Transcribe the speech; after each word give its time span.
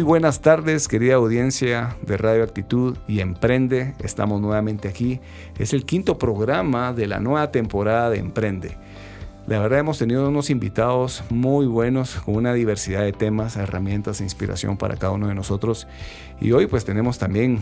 Muy 0.00 0.06
buenas 0.06 0.40
tardes, 0.40 0.88
querida 0.88 1.16
audiencia 1.16 1.94
de 2.00 2.16
Radio 2.16 2.42
Actitud 2.42 2.96
y 3.06 3.20
Emprende. 3.20 3.92
Estamos 4.02 4.40
nuevamente 4.40 4.88
aquí. 4.88 5.20
Es 5.58 5.74
el 5.74 5.84
quinto 5.84 6.16
programa 6.16 6.94
de 6.94 7.06
la 7.06 7.20
nueva 7.20 7.52
temporada 7.52 8.08
de 8.08 8.16
Emprende. 8.16 8.78
La 9.46 9.58
verdad 9.58 9.80
hemos 9.80 9.98
tenido 9.98 10.26
unos 10.26 10.48
invitados 10.48 11.22
muy 11.28 11.66
buenos 11.66 12.14
con 12.14 12.36
una 12.36 12.54
diversidad 12.54 13.02
de 13.02 13.12
temas, 13.12 13.58
herramientas 13.58 14.22
e 14.22 14.24
inspiración 14.24 14.78
para 14.78 14.96
cada 14.96 15.12
uno 15.12 15.28
de 15.28 15.34
nosotros. 15.34 15.86
Y 16.40 16.52
hoy 16.52 16.66
pues 16.66 16.86
tenemos 16.86 17.18
también 17.18 17.58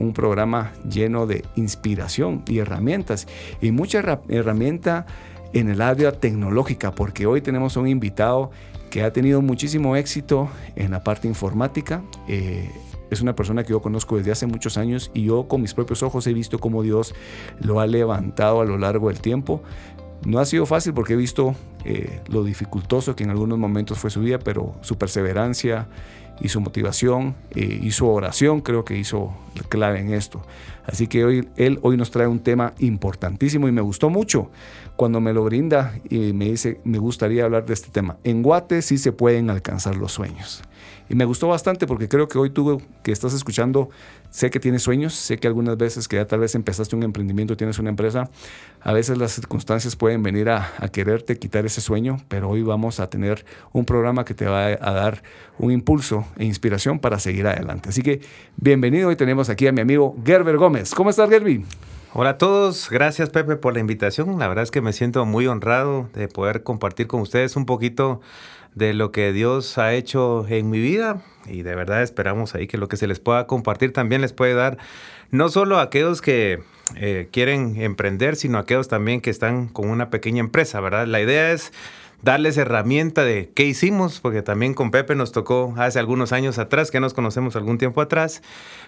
un 0.00 0.12
programa 0.12 0.72
lleno 0.82 1.28
de 1.28 1.44
inspiración 1.54 2.42
y 2.48 2.58
herramientas 2.58 3.28
y 3.60 3.70
mucha 3.70 4.20
herramienta 4.28 5.06
en 5.52 5.68
el 5.68 5.80
área 5.80 6.10
tecnológica 6.10 6.90
porque 6.90 7.26
hoy 7.26 7.40
tenemos 7.40 7.76
un 7.76 7.86
invitado 7.86 8.50
que 8.98 9.04
ha 9.04 9.12
tenido 9.12 9.40
muchísimo 9.40 9.94
éxito 9.94 10.48
en 10.74 10.90
la 10.90 11.04
parte 11.04 11.28
informática. 11.28 12.02
Eh, 12.26 12.68
es 13.10 13.20
una 13.20 13.36
persona 13.36 13.62
que 13.62 13.70
yo 13.70 13.80
conozco 13.80 14.16
desde 14.16 14.32
hace 14.32 14.48
muchos 14.48 14.76
años 14.76 15.12
y 15.14 15.22
yo 15.22 15.46
con 15.46 15.62
mis 15.62 15.72
propios 15.72 16.02
ojos 16.02 16.26
he 16.26 16.32
visto 16.32 16.58
cómo 16.58 16.82
Dios 16.82 17.14
lo 17.60 17.78
ha 17.78 17.86
levantado 17.86 18.60
a 18.60 18.64
lo 18.64 18.76
largo 18.76 19.06
del 19.06 19.20
tiempo. 19.20 19.62
No 20.24 20.40
ha 20.40 20.44
sido 20.44 20.66
fácil 20.66 20.94
porque 20.94 21.12
he 21.14 21.16
visto 21.16 21.54
eh, 21.84 22.20
lo 22.28 22.44
dificultoso 22.44 23.14
que 23.14 23.24
en 23.24 23.30
algunos 23.30 23.58
momentos 23.58 23.98
fue 23.98 24.10
su 24.10 24.20
vida, 24.20 24.38
pero 24.38 24.74
su 24.80 24.98
perseverancia 24.98 25.86
y 26.40 26.48
su 26.48 26.60
motivación 26.60 27.34
eh, 27.54 27.80
y 27.82 27.90
su 27.90 28.06
oración 28.08 28.60
creo 28.60 28.84
que 28.84 28.96
hizo 28.96 29.34
clave 29.68 30.00
en 30.00 30.12
esto. 30.12 30.42
Así 30.86 31.06
que 31.06 31.24
hoy, 31.24 31.48
él 31.56 31.78
hoy 31.82 31.96
nos 31.96 32.10
trae 32.10 32.26
un 32.26 32.40
tema 32.40 32.74
importantísimo 32.78 33.68
y 33.68 33.72
me 33.72 33.80
gustó 33.80 34.10
mucho 34.10 34.50
cuando 34.96 35.20
me 35.20 35.32
lo 35.32 35.44
brinda 35.44 35.94
y 36.08 36.32
me 36.32 36.46
dice, 36.46 36.80
me 36.84 36.98
gustaría 36.98 37.44
hablar 37.44 37.66
de 37.66 37.74
este 37.74 37.90
tema. 37.90 38.16
En 38.24 38.42
Guate 38.42 38.82
sí 38.82 38.98
se 38.98 39.12
pueden 39.12 39.50
alcanzar 39.50 39.96
los 39.96 40.12
sueños. 40.12 40.62
Y 41.08 41.14
me 41.14 41.24
gustó 41.24 41.48
bastante 41.48 41.86
porque 41.86 42.08
creo 42.08 42.28
que 42.28 42.38
hoy 42.38 42.50
tú 42.50 42.82
que 43.02 43.12
estás 43.12 43.32
escuchando, 43.32 43.88
sé 44.30 44.50
que 44.50 44.60
tienes 44.60 44.82
sueños, 44.82 45.14
sé 45.14 45.38
que 45.38 45.46
algunas 45.46 45.78
veces 45.78 46.06
que 46.06 46.16
ya 46.16 46.26
tal 46.26 46.40
vez 46.40 46.54
empezaste 46.54 46.94
un 46.96 47.02
emprendimiento, 47.02 47.56
tienes 47.56 47.78
una 47.78 47.88
empresa, 47.88 48.28
a 48.82 48.92
veces 48.92 49.16
las 49.16 49.32
circunstancias 49.32 49.96
pueden 49.96 50.22
venir 50.22 50.50
a, 50.50 50.72
quererte 50.92 51.38
quitar 51.38 51.64
ese 51.64 51.80
sueño, 51.80 52.18
pero 52.28 52.50
hoy 52.50 52.62
vamos 52.62 53.00
a 53.00 53.08
tener 53.08 53.44
un 53.72 53.84
programa 53.84 54.24
que 54.24 54.34
te 54.34 54.46
va 54.46 54.66
a 54.66 54.92
dar 54.92 55.22
un 55.58 55.72
impulso 55.72 56.26
e 56.36 56.44
inspiración 56.44 56.98
para 56.98 57.18
seguir 57.18 57.46
adelante. 57.46 57.88
Así 57.88 58.02
que 58.02 58.20
bienvenido, 58.56 59.08
hoy 59.08 59.16
tenemos 59.16 59.48
aquí 59.48 59.66
a 59.66 59.72
mi 59.72 59.80
amigo 59.80 60.16
Gerber 60.24 60.56
Gómez. 60.56 60.94
¿Cómo 60.94 61.10
estás, 61.10 61.30
Gerby? 61.30 61.64
Hola 62.14 62.30
a 62.30 62.38
todos, 62.38 62.88
gracias 62.90 63.28
Pepe 63.28 63.56
por 63.56 63.74
la 63.74 63.80
invitación. 63.80 64.38
La 64.38 64.48
verdad 64.48 64.64
es 64.64 64.70
que 64.70 64.80
me 64.80 64.94
siento 64.94 65.24
muy 65.26 65.46
honrado 65.46 66.08
de 66.14 66.26
poder 66.26 66.62
compartir 66.62 67.06
con 67.06 67.20
ustedes 67.20 67.54
un 67.54 67.66
poquito 67.66 68.22
de 68.78 68.94
lo 68.94 69.12
que 69.12 69.32
Dios 69.32 69.76
ha 69.76 69.92
hecho 69.92 70.46
en 70.48 70.70
mi 70.70 70.78
vida 70.78 71.20
y 71.46 71.62
de 71.62 71.74
verdad 71.74 72.02
esperamos 72.02 72.54
ahí 72.54 72.66
que 72.66 72.78
lo 72.78 72.88
que 72.88 72.96
se 72.96 73.06
les 73.06 73.20
pueda 73.20 73.46
compartir 73.46 73.92
también 73.92 74.20
les 74.20 74.32
puede 74.32 74.54
dar 74.54 74.78
no 75.30 75.48
solo 75.48 75.78
a 75.78 75.82
aquellos 75.82 76.22
que 76.22 76.60
eh, 76.96 77.28
quieren 77.32 77.80
emprender, 77.80 78.36
sino 78.36 78.58
a 78.58 78.62
aquellos 78.62 78.88
también 78.88 79.20
que 79.20 79.30
están 79.30 79.68
con 79.68 79.90
una 79.90 80.08
pequeña 80.08 80.40
empresa, 80.40 80.80
¿verdad? 80.80 81.06
La 81.06 81.20
idea 81.20 81.52
es 81.52 81.72
darles 82.22 82.56
herramienta 82.56 83.24
de 83.24 83.50
qué 83.54 83.64
hicimos, 83.64 84.20
porque 84.20 84.42
también 84.42 84.74
con 84.74 84.90
Pepe 84.90 85.14
nos 85.14 85.32
tocó 85.32 85.74
hace 85.76 85.98
algunos 85.98 86.32
años 86.32 86.58
atrás, 86.58 86.90
que 86.90 87.00
nos 87.00 87.14
conocemos 87.14 87.54
algún 87.56 87.78
tiempo 87.78 88.00
atrás, 88.00 88.42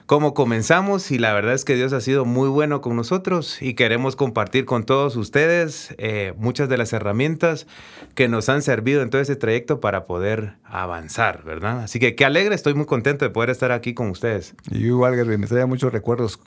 cómo 0.07 0.35
comenzamos 0.35 1.11
y 1.11 1.19
la 1.19 1.33
verdad 1.33 1.55
es 1.55 1.65
que 1.65 1.77
Dios 1.77 1.93
ha 1.93 2.01
sido 2.01 2.25
muy 2.25 2.49
bueno 2.49 2.81
con 2.81 2.97
nosotros 2.97 3.63
y 3.63 3.75
queremos 3.75 4.17
compartir 4.17 4.65
con 4.65 4.85
todos 4.85 5.17
ustedes 5.17 5.95
eh, 5.99 6.35
muchas 6.37 6.69
de 6.69 6.79
las 6.79 6.93
herramientas 6.93 7.67
que 8.15 8.29
nos 8.29 8.49
han 8.49 8.63
servido 8.63 9.03
en 9.03 9.11
todo 9.11 9.23
ese 9.23 9.37
trayecto 9.37 9.81
para 9.81 10.07
poder 10.07 10.55
avanzar, 10.65 11.45
¿verdad? 11.45 11.85
Así 11.85 12.01
que 12.01 12.17
qué 12.17 12.25
alegre, 12.25 12.55
estoy 12.55 12.75
muy 12.75 12.87
contento 12.87 13.25
de 13.25 13.31
poder 13.31 13.51
estar 13.51 13.71
aquí 13.71 13.95
con 13.95 14.11
ustedes. 14.11 14.55
Y 14.71 14.87
igual, 14.87 15.25
me 15.27 15.47
trae 15.47 15.67
muchos 15.67 15.93
recuerdos 15.93 16.41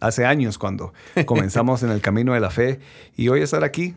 hace 0.00 0.24
años 0.24 0.58
cuando 0.58 0.92
comenzamos 1.26 1.82
en 1.82 1.90
el 1.90 2.00
camino 2.00 2.34
de 2.34 2.40
la 2.40 2.50
fe 2.50 2.80
y 3.16 3.28
hoy 3.28 3.42
estar 3.42 3.62
aquí 3.62 3.94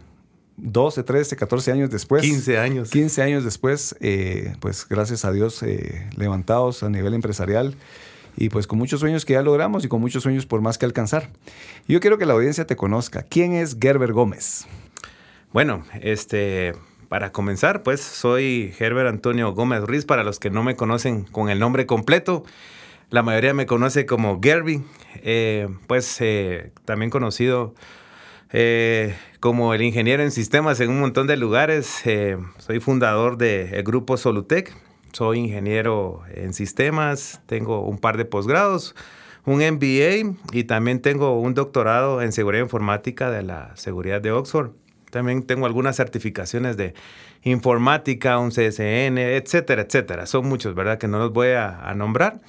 12, 0.58 1.04
13, 1.04 1.36
14 1.36 1.72
años 1.72 1.90
después. 1.92 2.24
15 2.24 2.58
años. 2.58 2.90
15 2.90 3.22
años 3.22 3.44
después, 3.44 3.96
eh, 4.00 4.56
pues 4.60 4.88
gracias 4.90 5.24
a 5.24 5.32
Dios, 5.32 5.62
eh, 5.62 6.10
levantados 6.16 6.82
a 6.82 6.90
nivel 6.90 7.14
empresarial 7.14 7.76
y 8.36 8.50
pues 8.50 8.66
con 8.66 8.80
muchos 8.80 9.00
sueños 9.00 9.24
que 9.24 9.34
ya 9.34 9.44
logramos 9.44 9.86
y 9.86 9.88
con 9.88 10.02
muchos 10.02 10.24
sueños 10.24 10.48
por 10.48 10.62
más 10.62 10.80
que 10.80 10.86
alcanzar. 10.86 11.30
Yo 11.88 12.00
quiero 12.00 12.18
que 12.18 12.26
la 12.26 12.34
audiencia 12.34 12.66
te 12.66 12.76
conozca. 12.76 13.22
¿Quién 13.22 13.54
es 13.54 13.78
Gerber 13.80 14.14
Gómez? 14.14 14.66
Bueno, 15.54 15.84
este, 16.02 16.74
para 17.08 17.32
comenzar, 17.32 17.84
pues 17.84 18.02
soy 18.02 18.74
Gerber 18.76 19.06
Antonio 19.06 19.54
Gómez 19.54 19.82
Ruiz. 19.82 20.06
Para 20.06 20.24
los 20.24 20.40
que 20.40 20.50
no 20.50 20.64
me 20.64 20.76
conocen 20.76 21.24
con 21.24 21.50
el 21.50 21.60
nombre 21.60 21.86
completo, 21.86 22.44
la 23.12 23.22
mayoría 23.22 23.54
me 23.54 23.68
conoce 23.68 24.08
como 24.08 24.40
Gerby. 24.42 24.84
Eh, 25.18 25.68
pues 25.88 26.20
también 26.86 27.12
conocido 27.12 27.76
eh, 28.52 29.16
como 29.40 29.74
el 29.74 29.82
ingeniero 29.82 30.24
en 30.24 30.32
sistemas 30.32 30.80
en 30.80 30.90
un 30.90 31.00
montón 31.00 31.28
de 31.28 31.38
lugares. 31.38 32.02
Eh, 32.06 32.38
soy 32.58 32.80
fundador 32.80 33.38
del 33.38 33.84
grupo 33.84 34.18
Solutec. 34.18 34.74
Soy 35.12 35.40
ingeniero 35.40 36.22
en 36.34 36.54
sistemas. 36.54 37.42
Tengo 37.46 37.82
un 37.82 37.98
par 37.98 38.18
de 38.18 38.26
posgrados, 38.26 38.96
un 39.46 39.60
MBA 39.60 40.38
y 40.52 40.64
también 40.66 41.02
tengo 41.02 41.40
un 41.40 41.54
doctorado 41.54 42.22
en 42.22 42.32
seguridad 42.32 42.64
informática 42.64 43.32
de 43.32 43.44
la 43.44 43.76
seguridad 43.76 44.22
de 44.22 44.32
Oxford. 44.32 44.72
También 45.10 45.44
tengo 45.44 45.66
algunas 45.66 45.96
certificaciones 45.96 46.78
de 46.78 46.94
informática, 47.44 48.38
un 48.40 48.50
CSN, 48.50 49.18
etcétera, 49.18 49.84
etcétera. 49.84 50.26
Son 50.26 50.48
muchos, 50.48 50.76
¿verdad? 50.76 50.98
Que 50.98 51.08
no 51.08 51.18
los 51.18 51.32
voy 51.32 51.50
a, 51.50 51.80
a 51.90 51.96
nombrar. 51.96 52.42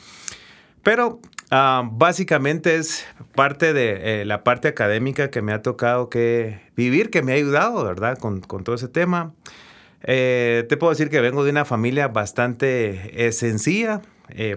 Pero 0.82 1.20
Ah, 1.50 1.88
básicamente 1.90 2.76
es 2.76 3.06
parte 3.34 3.72
de 3.72 4.20
eh, 4.20 4.24
la 4.26 4.44
parte 4.44 4.68
académica 4.68 5.30
que 5.30 5.40
me 5.40 5.52
ha 5.52 5.62
tocado 5.62 6.10
que 6.10 6.60
vivir, 6.76 7.10
que 7.10 7.22
me 7.22 7.32
ha 7.32 7.36
ayudado, 7.36 7.84
¿verdad? 7.84 8.18
Con, 8.18 8.42
todo 8.42 8.74
ese 8.74 8.88
tema. 8.88 9.32
Eh, 10.02 10.66
te 10.68 10.76
puedo 10.76 10.90
decir 10.90 11.08
que 11.08 11.20
vengo 11.20 11.44
de 11.44 11.50
una 11.50 11.64
familia 11.64 12.08
bastante 12.08 13.26
eh, 13.26 13.32
sencilla. 13.32 14.02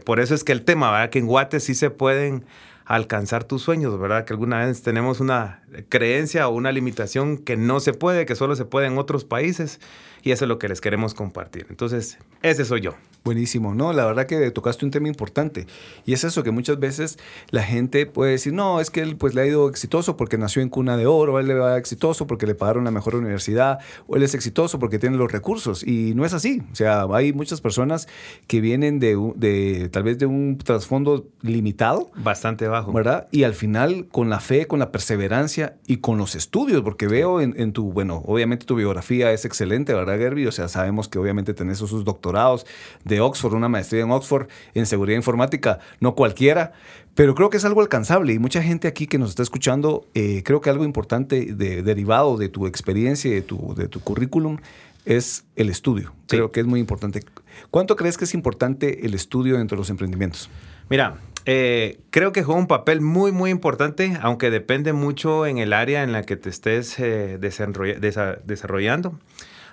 por 0.06 0.20
eso 0.20 0.36
es 0.36 0.44
que 0.44 0.52
el 0.52 0.64
tema, 0.64 0.92
¿verdad? 0.92 1.10
Que 1.10 1.20
en 1.20 1.28
Guate 1.28 1.62
sí 1.62 1.76
se 1.76 1.90
pueden 1.92 2.46
alcanzar 2.86 3.46
tus 3.46 3.62
sueños, 3.62 3.98
¿verdad? 3.98 4.26
Que 4.26 4.34
alguna 4.34 4.66
vez 4.66 4.82
tenemos 4.82 5.22
una 5.22 5.64
creencia 5.88 6.50
o 6.50 6.52
una 6.52 6.74
limitación 6.74 7.38
que 7.38 7.56
no 7.56 7.80
se 7.80 7.94
puede, 7.94 8.26
que 8.26 8.36
solo 8.36 8.56
se 8.58 8.66
puede 8.66 8.88
en 8.88 8.98
otros 8.98 9.24
países. 9.24 9.80
Y 10.24 10.32
eso 10.32 10.44
es 10.46 10.50
lo 10.50 10.60
que 10.60 10.68
les 10.68 10.82
queremos 10.82 11.14
compartir. 11.14 11.68
Entonces, 11.70 12.18
ese 12.42 12.66
soy 12.66 12.82
yo. 12.82 12.96
Buenísimo, 13.24 13.76
no, 13.76 13.94
la 13.94 14.06
verdad 14.06 14.26
que 14.26 14.50
tocaste 14.50 14.84
un 14.84 14.90
tema 14.90 15.08
importante 15.08 15.68
y 16.06 16.14
es 16.14 16.24
eso 16.24 16.42
que 16.42 16.50
muchas 16.50 16.80
veces 16.80 17.20
la 17.52 17.62
gente 17.62 18.08
puede 18.08 18.32
decir, 18.32 18.52
no, 18.52 18.80
es 18.80 18.90
que 18.90 19.02
él 19.02 19.16
pues 19.16 19.36
le 19.36 19.42
ha 19.42 19.46
ido 19.46 19.70
exitoso 19.70 20.18
porque 20.18 20.40
nació 20.40 20.64
en 20.64 20.70
cuna 20.70 20.98
de 20.98 21.06
oro, 21.06 21.40
él 21.40 21.48
le 21.48 21.54
va 21.54 21.78
exitoso 21.78 22.26
porque 22.26 22.48
le 22.48 22.56
pagaron 22.56 22.84
la 22.84 22.90
mejor 22.90 23.14
universidad, 23.14 23.78
o 24.08 24.16
él 24.16 24.24
es 24.24 24.34
exitoso 24.34 24.80
porque 24.80 24.98
tiene 24.98 25.18
los 25.18 25.32
recursos 25.32 25.86
y 25.86 26.16
no 26.16 26.26
es 26.26 26.34
así, 26.34 26.64
o 26.72 26.76
sea, 26.76 27.06
hay 27.14 27.32
muchas 27.32 27.62
personas 27.62 28.08
que 28.48 28.60
vienen 28.60 29.00
de, 29.00 29.16
de 29.36 29.90
tal 29.90 30.02
vez 30.02 30.18
de 30.18 30.26
un 30.26 30.58
trasfondo 30.58 31.28
limitado. 31.44 32.10
Bastante 32.16 32.68
bajo. 32.68 32.92
¿Verdad? 32.92 33.28
Y 33.30 33.44
al 33.44 33.54
final 33.54 34.08
con 34.12 34.32
la 34.32 34.40
fe, 34.40 34.66
con 34.66 34.80
la 34.80 34.92
perseverancia 34.92 35.78
y 35.86 35.98
con 35.98 36.18
los 36.18 36.34
estudios, 36.34 36.82
porque 36.82 37.08
veo 37.08 37.40
en, 37.40 37.54
en 37.58 37.72
tu, 37.72 37.92
bueno, 37.92 38.24
obviamente 38.26 38.66
tu 38.66 38.76
biografía 38.76 39.32
es 39.32 39.46
excelente, 39.46 39.94
¿verdad, 39.94 40.18
Gerby? 40.18 40.48
O 40.48 40.52
sea, 40.52 40.68
sabemos 40.68 41.08
que 41.08 41.20
obviamente 41.20 41.54
tenés 41.54 41.82
esos 41.82 42.04
doctorados 42.04 42.66
de 43.12 43.22
Oxford, 43.22 43.54
una 43.54 43.70
maestría 43.70 44.04
en 44.04 44.12
Oxford 44.12 44.48
en 44.74 44.86
seguridad 44.86 45.18
informática, 45.18 45.80
no 46.00 46.16
cualquiera, 46.16 46.72
pero 47.14 47.36
creo 47.36 47.50
que 47.50 47.58
es 47.58 47.66
algo 47.66 47.82
alcanzable 47.82 48.34
y 48.34 48.40
mucha 48.40 48.64
gente 48.64 48.88
aquí 48.88 49.06
que 49.06 49.18
nos 49.18 49.32
está 49.32 49.44
escuchando, 49.44 50.08
eh, 50.14 50.44
creo 50.44 50.62
que 50.62 50.70
algo 50.70 50.86
importante 50.86 51.54
derivado 51.54 52.38
de 52.38 52.50
tu 52.50 52.68
experiencia 52.68 53.30
y 53.30 53.36
de 53.36 53.42
tu, 53.42 53.76
de 53.76 53.88
tu 53.88 54.00
currículum 54.00 54.58
es 55.06 55.46
el 55.56 55.70
estudio. 55.70 56.14
Creo 56.28 56.52
que 56.52 56.62
es 56.62 56.66
muy 56.66 56.80
importante. 56.80 57.22
¿Cuánto 57.70 57.96
crees 57.96 58.18
que 58.18 58.26
es 58.26 58.34
importante 58.34 59.06
el 59.06 59.14
estudio 59.14 59.58
dentro 59.58 59.76
de 59.76 59.82
los 59.82 59.90
emprendimientos? 59.90 60.50
Mira, 60.90 61.18
eh, 61.46 62.00
creo 62.12 62.32
que 62.32 62.44
juega 62.44 62.60
un 62.60 62.68
papel 62.68 63.02
muy, 63.02 63.32
muy 63.32 63.50
importante, 63.50 64.18
aunque 64.22 64.50
depende 64.50 64.94
mucho 64.94 65.46
en 65.46 65.58
el 65.58 65.74
área 65.74 66.04
en 66.04 66.12
la 66.12 66.24
que 66.24 66.38
te 66.38 66.50
estés 66.50 66.98
eh, 67.00 67.40
desarrollando. 67.40 69.20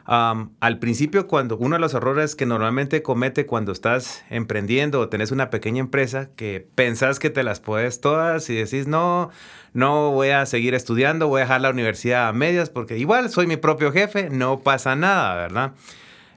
Al 0.09 0.79
principio, 0.79 1.27
cuando 1.27 1.59
uno 1.59 1.77
de 1.77 1.81
los 1.81 1.93
errores 1.93 2.35
que 2.35 2.47
normalmente 2.47 3.03
comete 3.03 3.45
cuando 3.45 3.73
estás 3.73 4.25
emprendiendo 4.31 5.01
o 5.01 5.09
tenés 5.11 5.33
una 5.33 5.51
pequeña 5.51 5.81
empresa, 5.81 6.31
que 6.35 6.67
pensás 6.75 7.19
que 7.19 7.29
te 7.29 7.43
las 7.43 7.61
puedes 7.61 8.01
todas 8.01 8.49
y 8.49 8.55
decís, 8.55 8.87
no, 8.87 9.29
no 9.75 10.11
voy 10.13 10.31
a 10.31 10.47
seguir 10.47 10.75
estudiando, 10.75 11.29
voy 11.29 11.41
a 11.41 11.45
dejar 11.45 11.61
la 11.61 11.69
universidad 11.69 12.29
a 12.29 12.33
medias 12.33 12.71
porque 12.71 12.97
igual 12.97 13.29
soy 13.29 13.47
mi 13.47 13.59
propio 13.59 13.93
jefe, 13.93 14.31
no 14.31 14.61
pasa 14.61 14.97
nada, 14.97 15.35
¿verdad? 15.35 15.73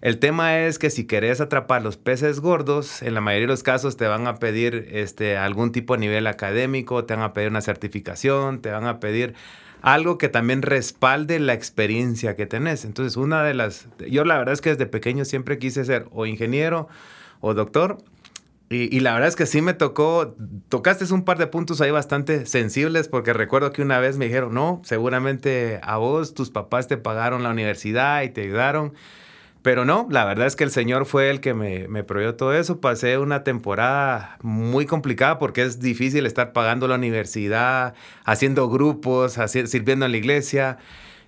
El 0.01 0.19
tema 0.19 0.59
es 0.59 0.77
que 0.77 0.89
si 0.89 1.05
querés 1.05 1.39
atrapar 1.39 1.81
los 1.81 1.95
peces 1.95 2.41
gordos, 2.41 3.01
en 3.03 3.13
la 3.13 3.21
mayoría 3.21 3.45
de 3.45 3.53
los 3.53 3.63
casos 3.63 3.95
te 3.95 4.07
van 4.07 4.27
a 4.27 4.35
pedir 4.35 4.89
este, 4.91 5.37
algún 5.37 5.71
tipo 5.71 5.93
de 5.93 5.99
nivel 5.99 6.27
académico, 6.27 7.05
te 7.05 7.13
van 7.13 7.23
a 7.23 7.33
pedir 7.33 7.51
una 7.51 7.61
certificación, 7.61 8.61
te 8.61 8.71
van 8.71 8.85
a 8.85 8.99
pedir 8.99 9.35
algo 9.81 10.17
que 10.17 10.29
también 10.29 10.61
respalde 10.61 11.39
la 11.39 11.53
experiencia 11.53 12.35
que 12.35 12.45
tenés. 12.45 12.85
Entonces, 12.85 13.17
una 13.17 13.43
de 13.43 13.53
las, 13.53 13.87
yo 14.09 14.23
la 14.25 14.37
verdad 14.37 14.53
es 14.53 14.61
que 14.61 14.69
desde 14.69 14.85
pequeño 14.85 15.25
siempre 15.25 15.59
quise 15.59 15.83
ser 15.85 16.07
o 16.11 16.25
ingeniero 16.25 16.87
o 17.39 17.53
doctor. 17.53 17.97
Y, 18.73 19.01
la 19.01 19.11
verdad 19.11 19.27
es 19.27 19.35
que 19.35 19.45
sí 19.45 19.61
me 19.61 19.73
tocó, 19.73 20.33
tocaste 20.69 21.13
un 21.13 21.25
par 21.25 21.37
de 21.37 21.45
puntos 21.45 21.81
ahí 21.81 21.91
bastante 21.91 22.45
sensibles 22.45 23.09
porque 23.09 23.33
recuerdo 23.33 23.73
que 23.73 23.81
una 23.81 23.99
vez 23.99 24.17
me 24.17 24.27
dijeron, 24.27 24.53
no, 24.53 24.81
seguramente 24.85 25.81
a 25.83 25.97
vos, 25.97 26.33
tus 26.33 26.51
papás 26.51 26.87
te 26.87 26.95
pagaron 26.95 27.43
la 27.43 27.49
universidad 27.49 28.23
y 28.23 28.29
te 28.29 28.43
ayudaron. 28.43 28.93
Pero 29.61 29.85
no, 29.85 30.07
la 30.09 30.25
verdad 30.25 30.47
es 30.47 30.55
que 30.55 30.63
el 30.63 30.71
Señor 30.71 31.05
fue 31.05 31.29
el 31.29 31.39
que 31.39 31.53
me, 31.53 31.87
me 31.87 32.03
proveyó 32.03 32.35
todo 32.35 32.53
eso. 32.53 32.81
Pasé 32.81 33.17
una 33.19 33.43
temporada 33.43 34.37
muy 34.41 34.87
complicada 34.87 35.37
porque 35.37 35.61
es 35.61 35.79
difícil 35.79 36.25
estar 36.25 36.51
pagando 36.51 36.87
la 36.87 36.95
universidad, 36.95 37.93
haciendo 38.25 38.69
grupos, 38.69 39.37
sirviendo 39.45 40.05
en 40.05 40.11
la 40.11 40.17
iglesia. 40.17 40.77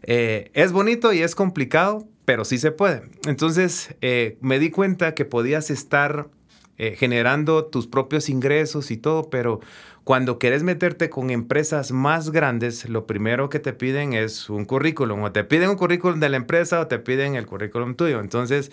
Eh, 0.03 0.49
es 0.53 0.71
bonito 0.71 1.13
y 1.13 1.21
es 1.21 1.35
complicado, 1.35 2.07
pero 2.25 2.43
sí 2.43 2.57
se 2.57 2.71
puede. 2.71 3.03
Entonces 3.27 3.95
eh, 4.01 4.37
me 4.41 4.57
di 4.57 4.71
cuenta 4.71 5.13
que 5.13 5.25
podías 5.25 5.69
estar 5.69 6.27
eh, 6.77 6.95
generando 6.97 7.65
tus 7.65 7.85
propios 7.85 8.29
ingresos 8.29 8.89
y 8.89 8.97
todo, 8.97 9.29
pero 9.29 9.59
cuando 10.03 10.37
quieres 10.37 10.63
meterte 10.63 11.09
con 11.09 11.29
empresas 11.29 11.91
más 11.91 12.31
grandes, 12.31 12.89
lo 12.89 13.07
primero 13.07 13.49
que 13.49 13.59
te 13.59 13.73
piden 13.73 14.13
es 14.13 14.49
un 14.49 14.65
currículum. 14.65 15.23
O 15.23 15.31
te 15.31 15.43
piden 15.43 15.69
un 15.69 15.77
currículum 15.77 16.19
de 16.19 16.29
la 16.29 16.37
empresa 16.37 16.81
o 16.81 16.87
te 16.87 16.99
piden 16.99 17.35
el 17.35 17.45
currículum 17.45 17.95
tuyo. 17.95 18.19
Entonces, 18.19 18.69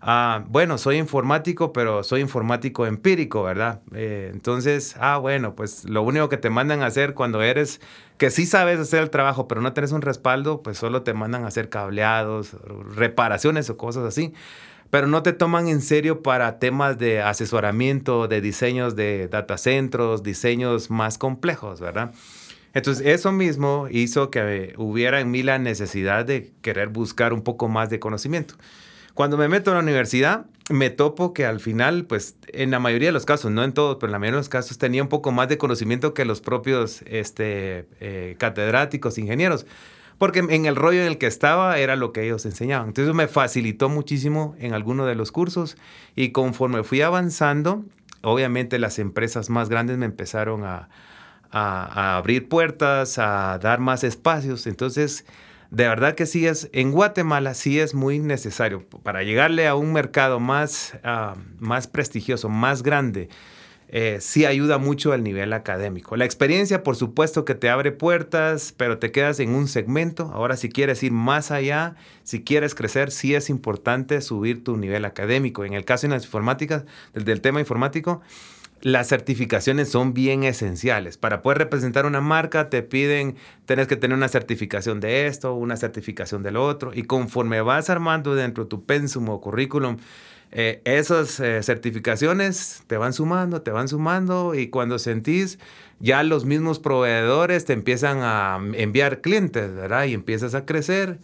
ah, 0.00 0.42
bueno, 0.48 0.78
soy 0.78 0.96
informático, 0.96 1.74
pero 1.74 2.02
soy 2.02 2.22
informático 2.22 2.86
empírico, 2.86 3.42
¿verdad? 3.42 3.82
Eh, 3.94 4.30
entonces, 4.32 4.96
ah, 4.98 5.18
bueno, 5.18 5.54
pues 5.54 5.84
lo 5.84 6.02
único 6.02 6.30
que 6.30 6.38
te 6.38 6.48
mandan 6.48 6.82
a 6.82 6.86
hacer 6.86 7.12
cuando 7.12 7.42
eres, 7.42 7.82
que 8.16 8.30
sí 8.30 8.46
sabes 8.46 8.80
hacer 8.80 9.02
el 9.02 9.10
trabajo, 9.10 9.48
pero 9.48 9.60
no 9.60 9.74
tienes 9.74 9.92
un 9.92 10.00
respaldo, 10.00 10.62
pues 10.62 10.78
solo 10.78 11.02
te 11.02 11.12
mandan 11.12 11.44
a 11.44 11.48
hacer 11.48 11.68
cableados, 11.68 12.56
reparaciones 12.94 13.68
o 13.68 13.76
cosas 13.76 14.04
así 14.04 14.32
pero 14.90 15.06
no 15.06 15.22
te 15.22 15.32
toman 15.32 15.68
en 15.68 15.80
serio 15.80 16.22
para 16.22 16.58
temas 16.58 16.98
de 16.98 17.22
asesoramiento, 17.22 18.28
de 18.28 18.40
diseños 18.40 18.96
de 18.96 19.28
datacentros, 19.28 20.22
diseños 20.22 20.90
más 20.90 21.16
complejos, 21.16 21.80
¿verdad? 21.80 22.12
Entonces, 22.74 23.06
eso 23.06 23.32
mismo 23.32 23.88
hizo 23.90 24.30
que 24.30 24.74
hubiera 24.76 25.20
en 25.20 25.30
mí 25.30 25.42
la 25.42 25.58
necesidad 25.58 26.24
de 26.24 26.52
querer 26.60 26.88
buscar 26.88 27.32
un 27.32 27.42
poco 27.42 27.68
más 27.68 27.90
de 27.90 27.98
conocimiento. 27.98 28.54
Cuando 29.14 29.36
me 29.36 29.48
meto 29.48 29.72
a 29.72 29.74
la 29.74 29.80
universidad, 29.80 30.46
me 30.70 30.88
topo 30.90 31.34
que 31.34 31.46
al 31.46 31.58
final, 31.58 32.04
pues 32.04 32.36
en 32.52 32.70
la 32.70 32.78
mayoría 32.78 33.08
de 33.08 33.12
los 33.12 33.26
casos, 33.26 33.50
no 33.50 33.64
en 33.64 33.72
todos, 33.72 33.96
pero 33.96 34.08
en 34.08 34.12
la 34.12 34.18
mayoría 34.20 34.36
de 34.36 34.40
los 34.40 34.48
casos 34.48 34.78
tenía 34.78 35.02
un 35.02 35.08
poco 35.08 35.32
más 35.32 35.48
de 35.48 35.58
conocimiento 35.58 36.14
que 36.14 36.24
los 36.24 36.40
propios 36.40 37.02
este, 37.06 37.86
eh, 38.00 38.36
catedráticos, 38.38 39.18
ingenieros 39.18 39.66
porque 40.20 40.40
en 40.40 40.66
el 40.66 40.76
rollo 40.76 41.00
en 41.00 41.06
el 41.06 41.16
que 41.16 41.26
estaba 41.26 41.78
era 41.78 41.96
lo 41.96 42.12
que 42.12 42.22
ellos 42.22 42.44
enseñaban. 42.44 42.88
Entonces 42.88 43.14
me 43.14 43.26
facilitó 43.26 43.88
muchísimo 43.88 44.54
en 44.58 44.74
alguno 44.74 45.06
de 45.06 45.14
los 45.14 45.32
cursos 45.32 45.78
y 46.14 46.28
conforme 46.28 46.82
fui 46.82 47.00
avanzando, 47.00 47.86
obviamente 48.20 48.78
las 48.78 48.98
empresas 48.98 49.48
más 49.48 49.70
grandes 49.70 49.96
me 49.96 50.04
empezaron 50.04 50.64
a, 50.64 50.90
abrir 51.50 52.50
puertas, 52.50 53.18
a 53.18 53.58
dar 53.62 53.80
más 53.80 54.04
espacios. 54.04 54.66
Entonces, 54.66 55.24
de 55.70 55.88
verdad 55.88 56.14
que 56.14 56.26
sí 56.26 56.46
es, 56.46 56.68
en 56.74 56.92
Guatemala 56.92 57.54
sí 57.54 57.80
es 57.80 57.94
muy 57.94 58.18
necesario 58.18 58.84
para 59.02 59.22
llegarle 59.22 59.68
a 59.68 59.74
un 59.74 59.94
mercado 59.94 60.38
más, 60.38 60.98
ah, 61.02 61.34
más 61.60 61.86
prestigioso, 61.86 62.50
más 62.50 62.82
grande 62.82 63.30
eh, 63.92 64.18
sí 64.20 64.46
ayuda 64.46 64.78
mucho 64.78 65.12
al 65.12 65.24
nivel 65.24 65.52
académico. 65.52 66.14
La 66.16 66.24
experiencia, 66.24 66.84
por 66.84 66.94
supuesto, 66.94 67.44
que 67.44 67.56
te 67.56 67.68
abre 67.68 67.90
puertas, 67.90 68.72
pero 68.76 68.98
te 68.98 69.10
quedas 69.10 69.40
en 69.40 69.50
un 69.50 69.66
segmento. 69.66 70.30
Ahora, 70.32 70.56
si 70.56 70.68
quieres 70.68 71.02
ir 71.02 71.10
más 71.10 71.50
allá, 71.50 71.96
si 72.22 72.44
quieres 72.44 72.76
crecer, 72.76 73.10
sí 73.10 73.34
es 73.34 73.50
importante 73.50 74.20
subir 74.20 74.62
tu 74.62 74.76
nivel 74.76 75.04
académico. 75.04 75.64
En 75.64 75.72
el 75.72 75.84
caso 75.84 76.06
de 76.06 76.14
las 76.14 76.24
informáticas, 76.24 76.84
del, 77.14 77.40
tema 77.40 77.58
informático, 77.58 78.20
las 78.80 79.08
certificaciones 79.08 79.88
son 79.88 80.14
bien 80.14 80.44
esenciales. 80.44 81.18
Para 81.18 81.42
poder 81.42 81.58
representar 81.58 82.06
una 82.06 82.20
marca 82.20 82.70
te 82.70 82.84
piden, 82.84 83.34
tienes 83.66 83.88
que 83.88 83.96
tener 83.96 84.16
una 84.16 84.28
certificación 84.28 85.00
de 85.00 85.26
esto, 85.26 85.54
una 85.54 85.76
certificación 85.76 86.44
del 86.44 86.56
otro, 86.56 86.92
y 86.94 87.02
conforme 87.02 87.60
vas 87.60 87.90
armando 87.90 88.36
dentro 88.36 88.64
de 88.64 88.70
tu 88.70 88.84
pensum 88.84 89.28
o 89.30 89.40
currículum, 89.40 89.96
eh, 90.52 90.80
esas 90.84 91.38
eh, 91.38 91.62
certificaciones 91.62 92.82
te 92.88 92.96
van 92.96 93.12
sumando, 93.12 93.62
te 93.62 93.70
van 93.70 93.86
sumando 93.86 94.54
y 94.54 94.68
cuando 94.68 94.98
sentís 94.98 95.60
ya 96.00 96.24
los 96.24 96.44
mismos 96.44 96.80
proveedores 96.80 97.64
te 97.64 97.72
empiezan 97.72 98.18
a 98.22 98.58
enviar 98.74 99.20
clientes, 99.20 99.72
¿verdad? 99.74 100.06
Y 100.06 100.14
empiezas 100.14 100.54
a 100.54 100.66
crecer 100.66 101.18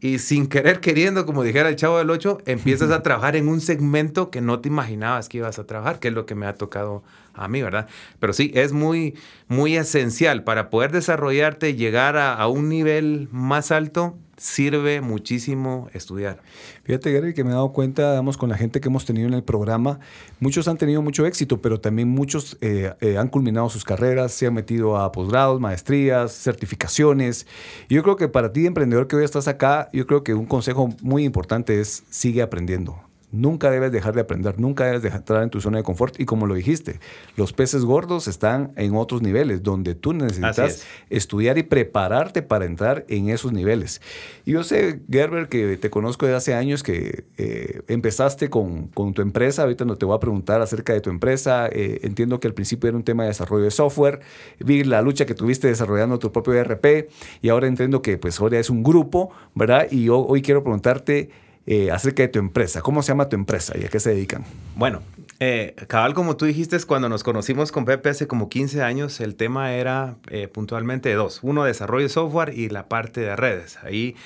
y 0.00 0.18
sin 0.18 0.46
querer 0.46 0.80
queriendo, 0.80 1.26
como 1.26 1.42
dijera 1.42 1.68
el 1.68 1.76
chavo 1.76 1.98
del 1.98 2.10
8, 2.10 2.38
empiezas 2.46 2.90
a 2.90 3.02
trabajar 3.02 3.34
en 3.34 3.48
un 3.48 3.60
segmento 3.60 4.30
que 4.30 4.40
no 4.40 4.60
te 4.60 4.68
imaginabas 4.68 5.28
que 5.28 5.38
ibas 5.38 5.58
a 5.58 5.66
trabajar, 5.66 5.98
que 5.98 6.08
es 6.08 6.14
lo 6.14 6.24
que 6.24 6.34
me 6.34 6.46
ha 6.46 6.54
tocado 6.54 7.02
a 7.34 7.48
mí, 7.48 7.60
¿verdad? 7.60 7.88
Pero 8.18 8.32
sí, 8.32 8.50
es 8.54 8.72
muy, 8.72 9.14
muy 9.48 9.76
esencial 9.76 10.44
para 10.44 10.70
poder 10.70 10.92
desarrollarte 10.92 11.70
y 11.70 11.74
llegar 11.74 12.16
a 12.16 12.46
un 12.46 12.68
nivel 12.68 13.28
más 13.30 13.72
alto 13.72 14.16
sirve 14.40 15.02
muchísimo 15.02 15.88
estudiar. 15.92 16.40
Fíjate, 16.84 17.12
Gary, 17.12 17.34
que 17.34 17.44
me 17.44 17.50
he 17.50 17.52
dado 17.52 17.72
cuenta, 17.74 18.12
digamos, 18.12 18.38
con 18.38 18.48
la 18.48 18.56
gente 18.56 18.80
que 18.80 18.88
hemos 18.88 19.04
tenido 19.04 19.28
en 19.28 19.34
el 19.34 19.44
programa, 19.44 20.00
muchos 20.40 20.66
han 20.66 20.78
tenido 20.78 21.02
mucho 21.02 21.26
éxito, 21.26 21.60
pero 21.60 21.78
también 21.78 22.08
muchos 22.08 22.56
eh, 22.62 22.94
eh, 23.02 23.18
han 23.18 23.28
culminado 23.28 23.68
sus 23.68 23.84
carreras, 23.84 24.32
se 24.32 24.46
han 24.46 24.54
metido 24.54 24.96
a 24.96 25.12
posgrados, 25.12 25.60
maestrías, 25.60 26.32
certificaciones. 26.32 27.46
Y 27.90 27.96
yo 27.96 28.02
creo 28.02 28.16
que 28.16 28.28
para 28.28 28.50
ti, 28.50 28.64
emprendedor 28.64 29.08
que 29.08 29.16
hoy 29.16 29.24
estás 29.24 29.46
acá, 29.46 29.90
yo 29.92 30.06
creo 30.06 30.24
que 30.24 30.32
un 30.32 30.46
consejo 30.46 30.88
muy 31.02 31.24
importante 31.24 31.78
es 31.78 32.04
sigue 32.08 32.40
aprendiendo. 32.40 33.09
Nunca 33.32 33.70
debes 33.70 33.92
dejar 33.92 34.14
de 34.14 34.22
aprender, 34.22 34.58
nunca 34.58 34.86
debes 34.86 35.02
dejar 35.02 35.20
de 35.20 35.22
entrar 35.22 35.42
en 35.42 35.50
tu 35.50 35.60
zona 35.60 35.78
de 35.78 35.84
confort. 35.84 36.18
Y 36.18 36.24
como 36.24 36.46
lo 36.46 36.54
dijiste, 36.54 36.98
los 37.36 37.52
peces 37.52 37.84
gordos 37.84 38.26
están 38.26 38.72
en 38.76 38.96
otros 38.96 39.22
niveles, 39.22 39.62
donde 39.62 39.94
tú 39.94 40.12
necesitas 40.12 40.84
estudiar 41.10 41.56
y 41.58 41.62
prepararte 41.62 42.42
para 42.42 42.64
entrar 42.64 43.04
en 43.08 43.28
esos 43.28 43.52
niveles. 43.52 44.00
Y 44.44 44.52
yo 44.52 44.64
sé, 44.64 45.00
Gerber, 45.10 45.48
que 45.48 45.76
te 45.76 45.90
conozco 45.90 46.26
de 46.26 46.34
hace 46.34 46.54
años, 46.54 46.82
que 46.82 47.24
eh, 47.38 47.82
empezaste 47.88 48.50
con, 48.50 48.88
con, 48.88 49.14
tu 49.14 49.22
empresa. 49.22 49.62
Ahorita 49.62 49.84
no 49.84 49.96
te 49.96 50.06
voy 50.06 50.16
a 50.16 50.20
preguntar 50.20 50.60
acerca 50.60 50.92
de 50.92 51.00
tu 51.00 51.10
empresa. 51.10 51.68
Eh, 51.70 52.00
entiendo 52.02 52.40
que 52.40 52.48
al 52.48 52.54
principio 52.54 52.88
era 52.88 52.96
un 52.96 53.04
tema 53.04 53.22
de 53.24 53.28
desarrollo 53.28 53.64
de 53.64 53.70
software. 53.70 54.20
Vi 54.58 54.84
la 54.84 55.02
lucha 55.02 55.26
que 55.26 55.34
tuviste 55.34 55.68
desarrollando 55.68 56.18
tu 56.18 56.32
propio 56.32 56.54
ERP 56.54 57.08
y 57.42 57.48
ahora 57.48 57.66
entiendo 57.66 58.02
que 58.02 58.18
pues 58.18 58.40
ahora 58.40 58.58
es 58.58 58.70
un 58.70 58.82
grupo, 58.82 59.30
¿verdad? 59.54 59.86
Y 59.90 60.08
hoy 60.08 60.42
quiero 60.42 60.62
preguntarte 60.62 61.30
eh, 61.66 61.90
acerca 61.90 62.22
de 62.22 62.28
tu 62.28 62.38
empresa. 62.38 62.80
¿Cómo 62.82 63.02
se 63.02 63.08
llama 63.08 63.28
tu 63.28 63.36
empresa 63.36 63.74
y 63.78 63.84
a 63.84 63.88
qué 63.88 64.00
se 64.00 64.10
dedican? 64.10 64.44
Bueno, 64.76 65.02
eh, 65.40 65.74
cabal, 65.88 66.12
como 66.14 66.36
tú 66.36 66.44
dijiste, 66.44 66.78
cuando 66.86 67.08
nos 67.08 67.22
conocimos 67.22 67.72
con 67.72 67.84
Pepe 67.84 68.10
hace 68.10 68.26
como 68.26 68.48
15 68.48 68.82
años, 68.82 69.20
el 69.20 69.36
tema 69.36 69.72
era 69.72 70.16
eh, 70.28 70.48
puntualmente 70.48 71.12
dos. 71.14 71.40
Uno, 71.42 71.64
desarrollo 71.64 72.02
de 72.02 72.08
software 72.10 72.52
y 72.56 72.68
la 72.68 72.88
parte 72.88 73.20
de 73.20 73.36
redes. 73.36 73.78
Ahí, 73.82 74.16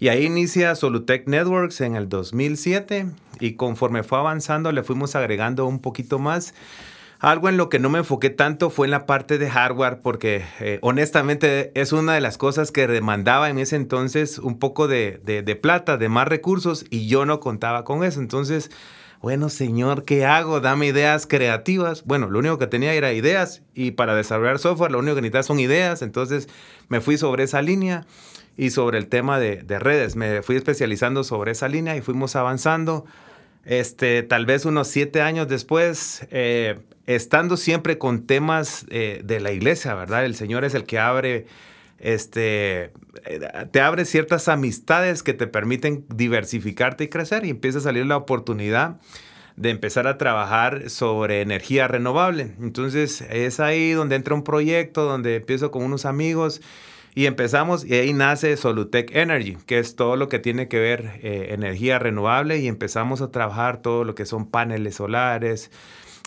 y 0.00 0.08
ahí 0.08 0.24
inicia 0.24 0.74
Solutech 0.74 1.28
Networks 1.28 1.80
en 1.80 1.94
el 1.94 2.08
2007 2.08 3.06
y 3.38 3.52
conforme 3.54 4.02
fue 4.02 4.18
avanzando 4.18 4.72
le 4.72 4.82
fuimos 4.82 5.14
agregando 5.14 5.66
un 5.66 5.78
poquito 5.78 6.18
más. 6.18 6.54
Algo 7.24 7.48
en 7.48 7.56
lo 7.56 7.70
que 7.70 7.78
no 7.78 7.88
me 7.88 8.00
enfoqué 8.00 8.28
tanto 8.28 8.68
fue 8.68 8.86
en 8.86 8.90
la 8.90 9.06
parte 9.06 9.38
de 9.38 9.48
hardware, 9.48 10.02
porque 10.02 10.44
eh, 10.60 10.78
honestamente 10.82 11.72
es 11.74 11.94
una 11.94 12.12
de 12.12 12.20
las 12.20 12.36
cosas 12.36 12.70
que 12.70 12.86
demandaba 12.86 13.48
en 13.48 13.58
ese 13.58 13.76
entonces 13.76 14.38
un 14.38 14.58
poco 14.58 14.88
de, 14.88 15.58
plata, 15.62 15.96
de 15.96 16.10
más 16.10 16.28
recursos, 16.28 16.84
y 16.90 17.06
yo 17.06 17.24
no 17.24 17.40
contaba 17.40 17.82
con 17.82 18.04
eso. 18.04 18.20
Entonces, 18.20 18.70
bueno, 19.22 19.48
señor, 19.48 20.04
¿qué 20.04 20.26
hago? 20.26 20.60
Dame 20.60 20.88
ideas 20.88 21.26
creativas. 21.26 22.04
Bueno, 22.04 22.28
lo 22.28 22.40
único 22.40 22.58
que 22.58 22.66
tenía 22.66 22.92
era 22.92 23.14
ideas, 23.14 23.62
y 23.72 23.92
para 23.92 24.14
desarrollar 24.14 24.58
software 24.58 24.92
lo 24.92 24.98
único 24.98 25.14
que 25.14 25.22
necesitaba 25.22 25.44
son 25.44 25.60
ideas. 25.60 26.02
Entonces 26.02 26.46
me 26.88 27.00
fui 27.00 27.16
sobre 27.16 27.44
esa 27.44 27.62
línea 27.62 28.04
y 28.58 28.68
sobre 28.68 28.98
el 28.98 29.08
tema 29.08 29.38
de, 29.38 29.62
de 29.62 29.78
redes. 29.78 30.14
Me 30.14 30.42
fui 30.42 30.56
especializando 30.56 31.24
sobre 31.24 31.52
esa 31.52 31.68
línea 31.68 31.96
y 31.96 32.02
fuimos 32.02 32.36
avanzando. 32.36 33.06
Este, 33.64 34.22
tal 34.22 34.44
vez 34.44 34.66
unos 34.66 34.88
siete 34.88 35.22
años 35.22 35.48
después, 35.48 36.26
eh, 36.30 36.80
estando 37.06 37.56
siempre 37.56 37.98
con 37.98 38.26
temas 38.26 38.86
eh, 38.90 39.20
de 39.24 39.40
la 39.40 39.52
iglesia, 39.52 39.94
¿verdad? 39.94 40.24
El 40.24 40.34
Señor 40.34 40.64
es 40.64 40.74
el 40.74 40.84
que 40.84 40.98
abre 40.98 41.46
este, 41.98 42.92
eh, 43.24 43.40
te 43.70 43.80
abre 43.80 44.04
ciertas 44.04 44.48
amistades 44.48 45.22
que 45.22 45.32
te 45.32 45.46
permiten 45.46 46.04
diversificarte 46.14 47.04
y 47.04 47.08
crecer 47.08 47.46
y 47.46 47.50
empieza 47.50 47.78
a 47.78 47.82
salir 47.82 48.04
la 48.04 48.16
oportunidad 48.16 49.00
de 49.56 49.70
empezar 49.70 50.06
a 50.06 50.18
trabajar 50.18 50.90
sobre 50.90 51.40
energía 51.40 51.88
renovable. 51.88 52.54
Entonces 52.60 53.22
es 53.30 53.60
ahí 53.60 53.92
donde 53.92 54.16
entra 54.16 54.34
un 54.34 54.44
proyecto, 54.44 55.04
donde 55.04 55.36
empiezo 55.36 55.70
con 55.70 55.82
unos 55.82 56.04
amigos 56.04 56.60
y 57.14 57.26
empezamos 57.26 57.84
y 57.84 57.94
ahí 57.94 58.12
nace 58.12 58.56
Solutec 58.56 59.14
Energy, 59.14 59.56
que 59.66 59.78
es 59.78 59.94
todo 59.94 60.16
lo 60.16 60.28
que 60.28 60.40
tiene 60.40 60.66
que 60.68 60.80
ver 60.80 61.20
eh, 61.22 61.48
energía 61.50 62.00
renovable 62.00 62.58
y 62.58 62.66
empezamos 62.66 63.22
a 63.22 63.30
trabajar 63.30 63.80
todo 63.80 64.04
lo 64.04 64.14
que 64.16 64.26
son 64.26 64.50
paneles 64.50 64.96
solares, 64.96 65.70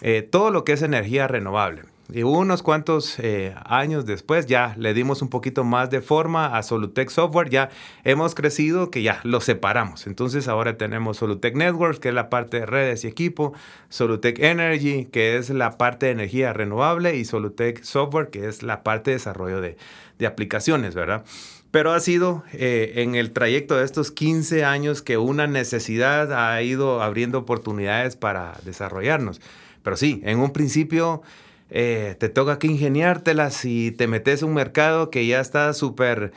eh, 0.01 0.21
todo 0.21 0.51
lo 0.51 0.63
que 0.63 0.73
es 0.73 0.81
energía 0.81 1.27
renovable. 1.27 1.83
Y 2.13 2.23
unos 2.23 2.63
cuantos 2.63 3.19
eh, 3.19 3.53
años 3.65 4.05
después 4.05 4.45
ya 4.45 4.73
le 4.77 4.93
dimos 4.93 5.21
un 5.21 5.27
poquito 5.27 5.65
más 5.65 5.89
de 5.89 5.99
forma 5.99 6.57
a 6.57 6.63
Solutec 6.63 7.09
Software, 7.09 7.49
ya 7.49 7.69
hemos 8.05 8.33
crecido 8.33 8.89
que 8.91 9.01
ya 9.01 9.19
lo 9.23 9.41
separamos. 9.41 10.07
Entonces 10.07 10.47
ahora 10.47 10.77
tenemos 10.77 11.17
Solutec 11.17 11.55
Networks, 11.55 11.99
que 11.99 12.07
es 12.07 12.13
la 12.13 12.29
parte 12.29 12.61
de 12.61 12.65
redes 12.65 13.03
y 13.03 13.07
equipo, 13.07 13.51
Solutec 13.89 14.39
Energy, 14.39 15.05
que 15.05 15.35
es 15.35 15.49
la 15.49 15.77
parte 15.77 16.05
de 16.05 16.13
energía 16.13 16.53
renovable, 16.53 17.17
y 17.17 17.25
Solutec 17.25 17.83
Software, 17.83 18.29
que 18.29 18.47
es 18.47 18.63
la 18.63 18.83
parte 18.83 19.11
de 19.11 19.17
desarrollo 19.17 19.59
de, 19.59 19.75
de 20.17 20.27
aplicaciones, 20.27 20.95
¿verdad? 20.95 21.25
Pero 21.71 21.91
ha 21.91 21.99
sido 21.99 22.43
eh, 22.53 22.93
en 22.95 23.15
el 23.15 23.33
trayecto 23.33 23.75
de 23.75 23.83
estos 23.83 24.11
15 24.11 24.63
años 24.63 25.01
que 25.01 25.17
una 25.17 25.47
necesidad 25.47 26.31
ha 26.31 26.61
ido 26.61 27.01
abriendo 27.01 27.39
oportunidades 27.39 28.15
para 28.15 28.53
desarrollarnos. 28.63 29.41
Pero 29.87 29.95
sí, 29.95 30.19
en 30.25 30.39
un 30.39 30.51
principio 30.51 31.21
eh, 31.69 32.17
te 32.19 32.27
toca 32.27 32.59
que 32.59 32.67
ingeniártelas 32.67 33.63
y 33.63 33.91
te 33.91 34.05
metes 34.05 34.43
a 34.43 34.45
un 34.45 34.53
mercado 34.53 35.09
que 35.09 35.25
ya 35.25 35.39
está 35.39 35.73
súper 35.73 36.33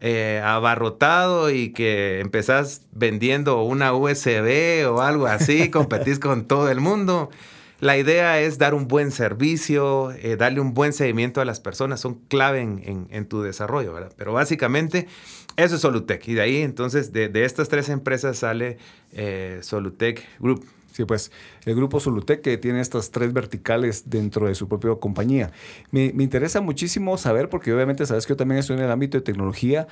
eh, 0.00 0.40
abarrotado 0.42 1.50
y 1.50 1.74
que 1.74 2.20
empezás 2.20 2.80
vendiendo 2.92 3.62
una 3.62 3.92
USB 3.92 4.88
o 4.88 5.02
algo 5.02 5.26
así, 5.26 5.68
competís 5.70 6.18
con 6.18 6.46
todo 6.46 6.70
el 6.70 6.80
mundo. 6.80 7.28
La 7.78 7.98
idea 7.98 8.40
es 8.40 8.56
dar 8.56 8.72
un 8.72 8.88
buen 8.88 9.12
servicio, 9.12 10.10
eh, 10.12 10.36
darle 10.36 10.60
un 10.60 10.72
buen 10.72 10.94
seguimiento 10.94 11.42
a 11.42 11.44
las 11.44 11.60
personas, 11.60 12.00
son 12.00 12.14
clave 12.28 12.62
en, 12.62 13.28
tu 13.28 13.42
desarrollo, 13.42 13.92
¿verdad? 13.92 14.14
Pero 14.16 14.32
básicamente 14.32 15.08
eso 15.58 15.74
es 15.74 15.82
Solutec. 15.82 16.26
Y 16.26 16.32
de 16.32 16.40
ahí 16.40 16.62
entonces 16.62 17.12
de, 17.12 17.30
estas 17.44 17.68
tres 17.68 17.90
empresas 17.90 18.38
sale 18.38 18.78
Solutec 19.60 20.26
Group. 20.38 20.64
Sí, 20.94 21.04
pues 21.04 21.32
el 21.64 21.74
grupo 21.74 22.00
Solutec 22.00 22.42
que 22.42 22.58
tiene 22.58 22.80
estas 22.80 23.10
tres 23.10 23.32
verticales 23.32 24.10
dentro 24.10 24.46
de 24.48 24.54
su 24.54 24.68
propia 24.68 24.94
compañía. 24.96 25.50
Me, 25.90 26.12
me, 26.12 26.22
interesa 26.22 26.60
muchísimo 26.60 27.16
saber, 27.18 27.48
porque 27.48 27.72
obviamente 27.72 28.06
sabes 28.06 28.26
que 28.26 28.32
yo 28.32 28.36
también 28.36 28.58
estoy 28.58 28.76
en 28.76 28.82
el 28.82 28.90
ámbito 28.90 29.18
de 29.18 29.22
tecnología 29.22 29.86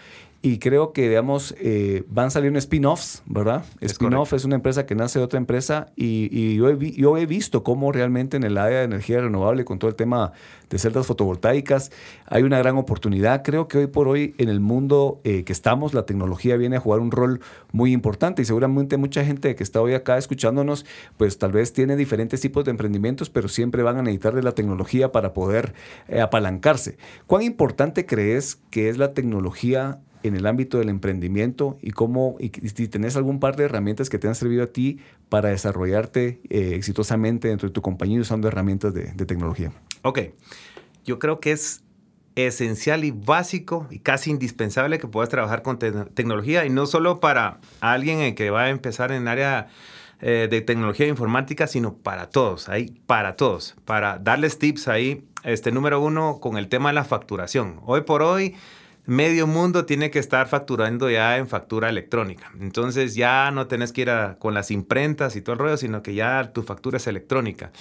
y 0.44 0.58
creo 0.58 0.92
que, 0.92 1.08
digamos, 1.08 1.54
eh, 1.60 2.02
van 2.08 2.32
saliendo 2.32 2.58
spin-offs, 2.58 3.22
¿verdad? 3.26 3.64
Spin-off 3.80 4.32
es 4.32 4.44
una 4.44 4.56
empresa 4.56 4.86
que 4.86 4.96
nace 4.96 5.20
de 5.20 5.24
otra 5.24 5.38
empresa 5.38 5.92
y, 5.94 6.28
y 6.36 6.56
yo, 6.56 6.68
he, 6.68 6.90
yo, 6.90 7.16
he, 7.16 7.26
visto 7.26 7.62
cómo 7.62 7.92
realmente 7.92 8.36
en 8.38 8.42
el 8.42 8.58
área 8.58 8.78
de 8.78 8.84
energía 8.84 9.20
renovable, 9.20 9.64
con 9.64 9.78
todo 9.78 9.88
el 9.88 9.94
tema 9.94 10.32
de 10.68 10.78
celdas 10.78 11.06
fotovoltaicas, 11.06 11.92
hay 12.26 12.42
una 12.42 12.58
gran 12.58 12.76
oportunidad. 12.76 13.44
Creo 13.44 13.68
que 13.68 13.78
hoy 13.78 13.86
por 13.86 14.08
hoy 14.08 14.34
en 14.38 14.48
el 14.48 14.58
mundo 14.58 15.20
eh, 15.22 15.44
que 15.44 15.52
estamos, 15.52 15.94
la 15.94 16.06
tecnología 16.06 16.56
viene 16.56 16.76
a 16.76 16.80
jugar 16.80 16.98
un 16.98 17.12
rol 17.12 17.40
muy 17.70 17.92
importante 17.92 18.42
y 18.42 18.44
seguramente 18.44 18.96
mucha 18.96 19.24
gente 19.24 19.54
que 19.54 19.62
está 19.62 19.80
hoy 19.80 19.94
acá 19.94 20.18
escuchándonos, 20.18 20.86
pues 21.18 21.38
tal 21.38 21.52
vez 21.52 21.61
tiene 21.64 21.96
diferentes 21.96 22.40
tipos 22.40 22.64
de 22.64 22.70
emprendimientos, 22.72 23.30
pero 23.30 23.48
siempre 23.48 23.82
van 23.82 23.98
a 23.98 24.02
necesitar 24.02 24.34
de 24.34 24.42
la 24.42 24.52
tecnología 24.52 25.12
para 25.12 25.32
poder 25.32 25.74
eh, 26.08 26.20
apalancarse. 26.20 26.96
¿Cuán 27.26 27.42
importante 27.42 28.06
crees 28.06 28.56
que 28.70 28.88
es 28.88 28.98
la 28.98 29.14
tecnología 29.14 30.00
en 30.22 30.36
el 30.36 30.46
ámbito 30.46 30.78
del 30.78 30.88
emprendimiento 30.88 31.76
y 31.82 31.90
cómo, 31.90 32.36
y 32.38 32.50
si 32.68 32.88
tenés 32.88 33.16
algún 33.16 33.40
par 33.40 33.56
de 33.56 33.64
herramientas 33.64 34.08
que 34.08 34.18
te 34.18 34.28
han 34.28 34.34
servido 34.34 34.64
a 34.64 34.66
ti 34.68 35.00
para 35.28 35.50
desarrollarte 35.50 36.40
eh, 36.48 36.72
exitosamente 36.74 37.48
dentro 37.48 37.68
de 37.68 37.72
tu 37.72 37.82
compañía 37.82 38.20
usando 38.20 38.48
herramientas 38.48 38.94
de, 38.94 39.12
de 39.12 39.26
tecnología. 39.26 39.72
Ok, 40.02 40.20
yo 41.04 41.18
creo 41.18 41.40
que 41.40 41.52
es 41.52 41.82
esencial 42.34 43.04
y 43.04 43.10
básico 43.10 43.86
y 43.90 43.98
casi 43.98 44.30
indispensable 44.30 44.98
que 44.98 45.06
puedas 45.06 45.28
trabajar 45.28 45.62
con 45.62 45.78
tecnología 45.78 46.64
y 46.64 46.70
no 46.70 46.86
solo 46.86 47.20
para 47.20 47.60
alguien 47.80 48.34
que 48.34 48.50
va 48.50 48.64
a 48.64 48.70
empezar 48.70 49.12
en 49.12 49.28
área 49.28 49.68
eh, 50.24 50.46
de 50.48 50.60
tecnología 50.60 51.08
informática, 51.08 51.66
sino 51.66 51.96
para 51.96 52.30
todos, 52.30 52.68
ahí 52.68 52.94
para 53.06 53.34
todos, 53.34 53.74
para 53.84 54.18
darles 54.18 54.56
tips 54.56 54.86
ahí. 54.86 55.24
Este 55.42 55.72
número 55.72 56.00
uno 56.00 56.38
con 56.40 56.58
el 56.58 56.68
tema 56.68 56.90
de 56.90 56.94
la 56.94 57.02
facturación. 57.02 57.80
Hoy 57.84 58.02
por 58.02 58.22
hoy 58.22 58.54
medio 59.04 59.48
mundo 59.48 59.84
tiene 59.84 60.12
que 60.12 60.20
estar 60.20 60.46
facturando 60.46 61.10
ya 61.10 61.38
en 61.38 61.48
factura 61.48 61.88
electrónica. 61.88 62.52
Entonces 62.60 63.16
ya 63.16 63.50
no 63.50 63.66
tenés 63.66 63.92
que 63.92 64.02
ir 64.02 64.10
con 64.38 64.54
las 64.54 64.70
imprentas 64.70 65.34
y 65.34 65.42
todo 65.42 65.54
el 65.54 65.58
rollo, 65.58 65.76
sino 65.76 66.04
que 66.04 66.14
ya 66.14 66.52
tu 66.52 66.62
factura 66.62 66.98
es 66.98 67.08
electrónica. 67.08 67.72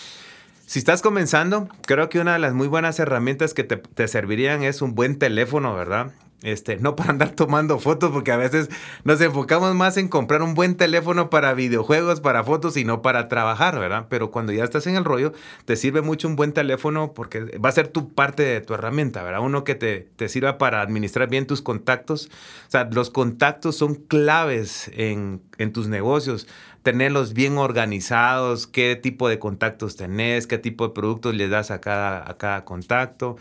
Si 0.66 0.80
estás 0.80 1.04
comenzando, 1.04 1.68
creo 1.86 2.10
que 2.10 2.20
una 2.20 2.34
de 2.34 2.40
las 2.40 2.56
muy 2.56 2.68
buenas 2.68 2.98
herramientas 3.00 3.54
que 3.54 3.64
te, 3.64 3.78
te 3.78 4.08
servirían 4.08 4.64
es 4.64 4.82
un 4.82 4.96
buen 4.96 5.20
teléfono, 5.20 5.76
¿verdad? 5.76 6.12
Este, 6.44 6.78
no 6.78 6.96
para 6.96 7.12
andar 7.12 7.32
tomando 7.32 7.78
fotos, 7.78 8.12
porque 8.12 8.32
a 8.32 8.38
veces 8.38 8.70
nos 9.04 9.22
enfocamos 9.22 9.76
más 9.76 9.98
en 9.98 10.08
comprar 10.08 10.42
un 10.42 10.56
buen 10.56 10.76
teléfono 10.76 11.30
para 11.30 11.54
videojuegos, 11.54 12.20
para 12.20 12.44
fotos 12.44 12.78
y 12.78 12.84
no 12.84 13.04
para 13.04 13.28
trabajar, 13.28 13.78
¿verdad? 13.80 14.08
Pero 14.10 14.32
cuando 14.32 14.52
ya 14.52 14.64
estás 14.64 14.88
en 14.88 14.96
el 14.96 15.06
rollo, 15.06 15.34
te 15.66 15.76
sirve 15.76 16.02
mucho 16.02 16.28
un 16.28 16.36
buen 16.36 16.52
teléfono 16.52 17.14
porque 17.14 17.58
va 17.64 17.70
a 17.70 17.74
ser 17.74 17.90
tu 17.90 18.14
parte 18.14 18.42
de 18.42 18.62
tu 18.62 18.74
herramienta, 18.74 19.22
¿verdad? 19.22 19.42
Uno 19.42 19.64
que 19.64 19.76
te, 19.76 20.08
te 20.16 20.30
sirva 20.30 20.58
para 20.58 20.82
administrar 20.82 21.30
bien 21.30 21.46
tus 21.46 21.62
contactos. 21.62 22.32
O 22.68 22.72
sea, 22.72 22.90
los 22.92 23.12
contactos 23.12 23.76
son 23.76 23.96
claves 23.96 24.90
en, 24.96 25.42
en 25.60 25.74
tus 25.74 25.88
negocios 25.90 26.48
tenerlos 26.84 27.34
bien 27.34 27.58
organizados, 27.58 28.66
qué 28.66 28.96
tipo 28.96 29.30
de 29.30 29.40
contactos 29.40 29.96
tenés, 29.96 30.48
qué 30.48 30.58
tipo 30.58 30.88
de 30.88 30.94
productos 30.94 31.36
le 31.36 31.48
das 31.48 31.70
a 31.70 31.80
cada, 31.80 32.28
a 32.30 32.38
cada 32.38 32.66
contacto. 32.66 33.38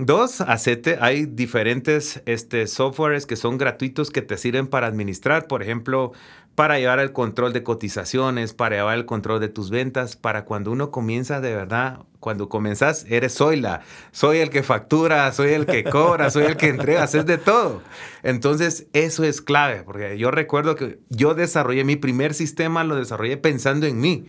Dos, 0.00 0.40
acete, 0.40 0.98
hay 1.00 1.26
diferentes 1.26 2.22
este, 2.24 2.68
softwares 2.68 3.26
que 3.26 3.34
son 3.34 3.58
gratuitos 3.58 4.10
que 4.10 4.22
te 4.22 4.36
sirven 4.36 4.68
para 4.68 4.86
administrar, 4.86 5.48
por 5.48 5.60
ejemplo, 5.60 6.12
para 6.58 6.80
llevar 6.80 6.98
el 6.98 7.12
control 7.12 7.52
de 7.52 7.62
cotizaciones, 7.62 8.52
para 8.52 8.74
llevar 8.74 8.98
el 8.98 9.06
control 9.06 9.38
de 9.38 9.48
tus 9.48 9.70
ventas, 9.70 10.16
para 10.16 10.44
cuando 10.44 10.72
uno 10.72 10.90
comienza 10.90 11.40
de 11.40 11.54
verdad, 11.54 12.00
cuando 12.18 12.48
comenzas, 12.48 13.06
eres 13.08 13.32
soy 13.32 13.60
la, 13.60 13.82
soy 14.10 14.38
el 14.38 14.50
que 14.50 14.64
factura, 14.64 15.30
soy 15.30 15.52
el 15.52 15.66
que 15.66 15.84
cobra, 15.84 16.30
soy 16.30 16.46
el 16.46 16.56
que 16.56 16.66
entrega, 16.66 17.04
es 17.04 17.12
de 17.24 17.38
todo. 17.38 17.80
Entonces, 18.24 18.88
eso 18.92 19.22
es 19.22 19.40
clave, 19.40 19.84
porque 19.84 20.18
yo 20.18 20.32
recuerdo 20.32 20.74
que 20.74 20.98
yo 21.10 21.34
desarrollé 21.34 21.84
mi 21.84 21.94
primer 21.94 22.34
sistema, 22.34 22.82
lo 22.82 22.96
desarrollé 22.96 23.36
pensando 23.36 23.86
en 23.86 24.00
mí. 24.00 24.26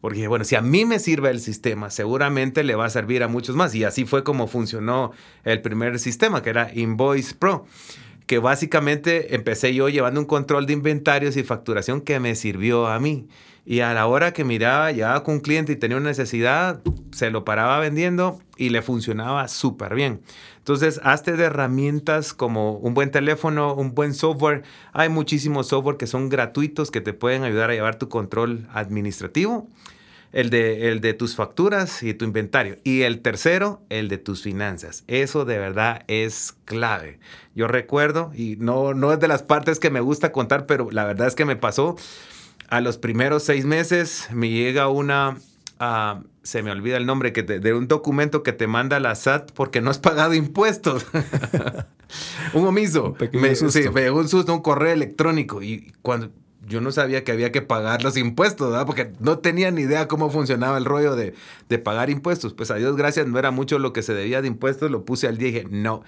Porque, 0.00 0.28
bueno, 0.28 0.44
si 0.44 0.54
a 0.54 0.60
mí 0.60 0.84
me 0.84 1.00
sirve 1.00 1.30
el 1.30 1.40
sistema, 1.40 1.90
seguramente 1.90 2.62
le 2.62 2.76
va 2.76 2.84
a 2.84 2.90
servir 2.90 3.24
a 3.24 3.28
muchos 3.28 3.56
más. 3.56 3.74
Y 3.74 3.82
así 3.82 4.04
fue 4.04 4.22
como 4.22 4.46
funcionó 4.46 5.10
el 5.42 5.62
primer 5.62 5.98
sistema, 5.98 6.44
que 6.44 6.50
era 6.50 6.70
Invoice 6.72 7.34
Pro 7.34 7.66
que 8.26 8.38
básicamente 8.38 9.34
empecé 9.34 9.74
yo 9.74 9.88
llevando 9.88 10.20
un 10.20 10.26
control 10.26 10.66
de 10.66 10.72
inventarios 10.72 11.36
y 11.36 11.44
facturación 11.44 12.00
que 12.00 12.20
me 12.20 12.34
sirvió 12.34 12.88
a 12.88 12.98
mí. 12.98 13.28
Y 13.64 13.80
a 13.80 13.92
la 13.94 14.06
hora 14.06 14.32
que 14.32 14.44
miraba, 14.44 14.92
llegaba 14.92 15.24
con 15.24 15.34
un 15.34 15.40
cliente 15.40 15.72
y 15.72 15.76
tenía 15.76 15.96
una 15.96 16.10
necesidad, 16.10 16.82
se 17.10 17.30
lo 17.30 17.44
paraba 17.44 17.80
vendiendo 17.80 18.38
y 18.56 18.68
le 18.68 18.80
funcionaba 18.80 19.48
súper 19.48 19.94
bien. 19.94 20.20
Entonces, 20.58 21.00
hazte 21.02 21.36
de 21.36 21.44
herramientas 21.44 22.32
como 22.32 22.74
un 22.74 22.94
buen 22.94 23.10
teléfono, 23.10 23.74
un 23.74 23.94
buen 23.94 24.14
software. 24.14 24.62
Hay 24.92 25.08
muchísimos 25.08 25.68
software 25.68 25.96
que 25.96 26.06
son 26.06 26.28
gratuitos 26.28 26.92
que 26.92 27.00
te 27.00 27.12
pueden 27.12 27.42
ayudar 27.42 27.70
a 27.70 27.74
llevar 27.74 27.96
tu 27.96 28.08
control 28.08 28.68
administrativo 28.72 29.68
el 30.36 30.50
de, 30.50 30.90
el 30.90 31.00
de 31.00 31.14
tus 31.14 31.34
facturas 31.34 32.02
y 32.02 32.12
tu 32.12 32.26
inventario. 32.26 32.76
Y 32.84 33.02
el 33.02 33.22
tercero, 33.22 33.80
el 33.88 34.08
de 34.08 34.18
tus 34.18 34.42
finanzas. 34.42 35.02
Eso 35.06 35.46
de 35.46 35.56
verdad 35.56 36.04
es 36.08 36.54
clave. 36.66 37.18
Yo 37.54 37.68
recuerdo, 37.68 38.32
y 38.34 38.56
no, 38.58 38.92
no 38.92 39.14
es 39.14 39.18
de 39.18 39.28
las 39.28 39.42
partes 39.42 39.80
que 39.80 39.88
me 39.88 40.00
gusta 40.00 40.32
contar, 40.32 40.66
pero 40.66 40.90
la 40.90 41.06
verdad 41.06 41.26
es 41.26 41.34
que 41.34 41.46
me 41.46 41.56
pasó. 41.56 41.96
A 42.68 42.82
los 42.82 42.98
primeros 42.98 43.44
seis 43.44 43.64
meses 43.64 44.28
me 44.30 44.50
llega 44.50 44.88
una, 44.88 45.38
uh, 45.80 46.22
se 46.42 46.62
me 46.62 46.70
olvida 46.70 46.98
el 46.98 47.06
nombre, 47.06 47.32
que 47.32 47.42
de 47.42 47.72
un 47.72 47.88
documento 47.88 48.42
que 48.42 48.52
te 48.52 48.66
manda 48.66 49.00
la 49.00 49.14
SAT 49.14 49.52
porque 49.52 49.80
no 49.80 49.90
has 49.90 49.98
pagado 49.98 50.34
impuestos. 50.34 51.06
un 52.52 52.66
omiso. 52.66 53.16
Un 53.32 53.40
me, 53.40 53.56
Sí, 53.56 53.88
me 53.90 54.02
llegó 54.02 54.18
un 54.18 54.28
susto, 54.28 54.52
un 54.52 54.60
correo 54.60 54.92
electrónico. 54.92 55.62
Y 55.62 55.94
cuando 56.02 56.30
yo 56.66 56.80
no 56.80 56.92
sabía 56.92 57.24
que 57.24 57.32
había 57.32 57.52
que 57.52 57.62
pagar 57.62 58.02
los 58.02 58.16
impuestos, 58.16 58.70
¿verdad? 58.70 58.86
Porque 58.86 59.12
no 59.20 59.38
tenía 59.38 59.70
ni 59.70 59.82
idea 59.82 60.08
cómo 60.08 60.30
funcionaba 60.30 60.78
el 60.78 60.84
rollo 60.84 61.16
de, 61.16 61.34
de, 61.68 61.78
pagar 61.78 62.10
impuestos. 62.10 62.54
Pues 62.54 62.70
a 62.70 62.74
Dios 62.74 62.96
gracias, 62.96 63.26
no 63.26 63.38
era 63.38 63.50
mucho 63.50 63.78
lo 63.78 63.92
que 63.92 64.02
se 64.02 64.14
debía 64.14 64.42
de 64.42 64.48
impuestos, 64.48 64.90
lo 64.90 65.04
puse 65.04 65.28
al 65.28 65.38
día 65.38 65.48
y 65.48 65.52
dije, 65.52 65.66
no, 65.70 66.02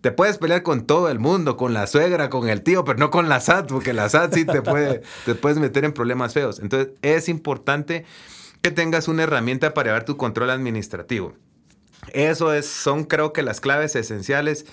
te 0.00 0.12
puedes 0.12 0.38
pelear 0.38 0.62
con 0.62 0.86
todo 0.86 1.08
el 1.08 1.18
mundo, 1.18 1.56
con 1.56 1.72
la 1.72 1.86
suegra, 1.86 2.28
con 2.28 2.48
el 2.48 2.62
tío, 2.62 2.84
pero 2.84 2.98
no 2.98 3.10
con 3.10 3.28
la 3.28 3.40
SAT, 3.40 3.68
porque 3.68 3.92
la 3.92 4.08
SAT 4.08 4.34
sí 4.34 4.44
te, 4.44 4.62
puede, 4.62 5.00
te 5.24 5.34
puedes 5.34 5.58
meter 5.58 5.84
en 5.84 5.92
problemas 5.92 6.34
feos. 6.34 6.60
Entonces 6.60 6.92
es 7.02 7.28
importante 7.28 8.04
que 8.60 8.70
tengas 8.70 9.08
una 9.08 9.22
herramienta 9.22 9.74
para 9.74 9.88
llevar 9.88 10.04
tu 10.04 10.16
control 10.16 10.50
administrativo. 10.50 11.34
Eso 12.12 12.52
es, 12.52 12.66
son 12.66 13.04
creo 13.04 13.32
que 13.32 13.42
las 13.42 13.60
claves 13.60 13.96
esenciales 13.96 14.66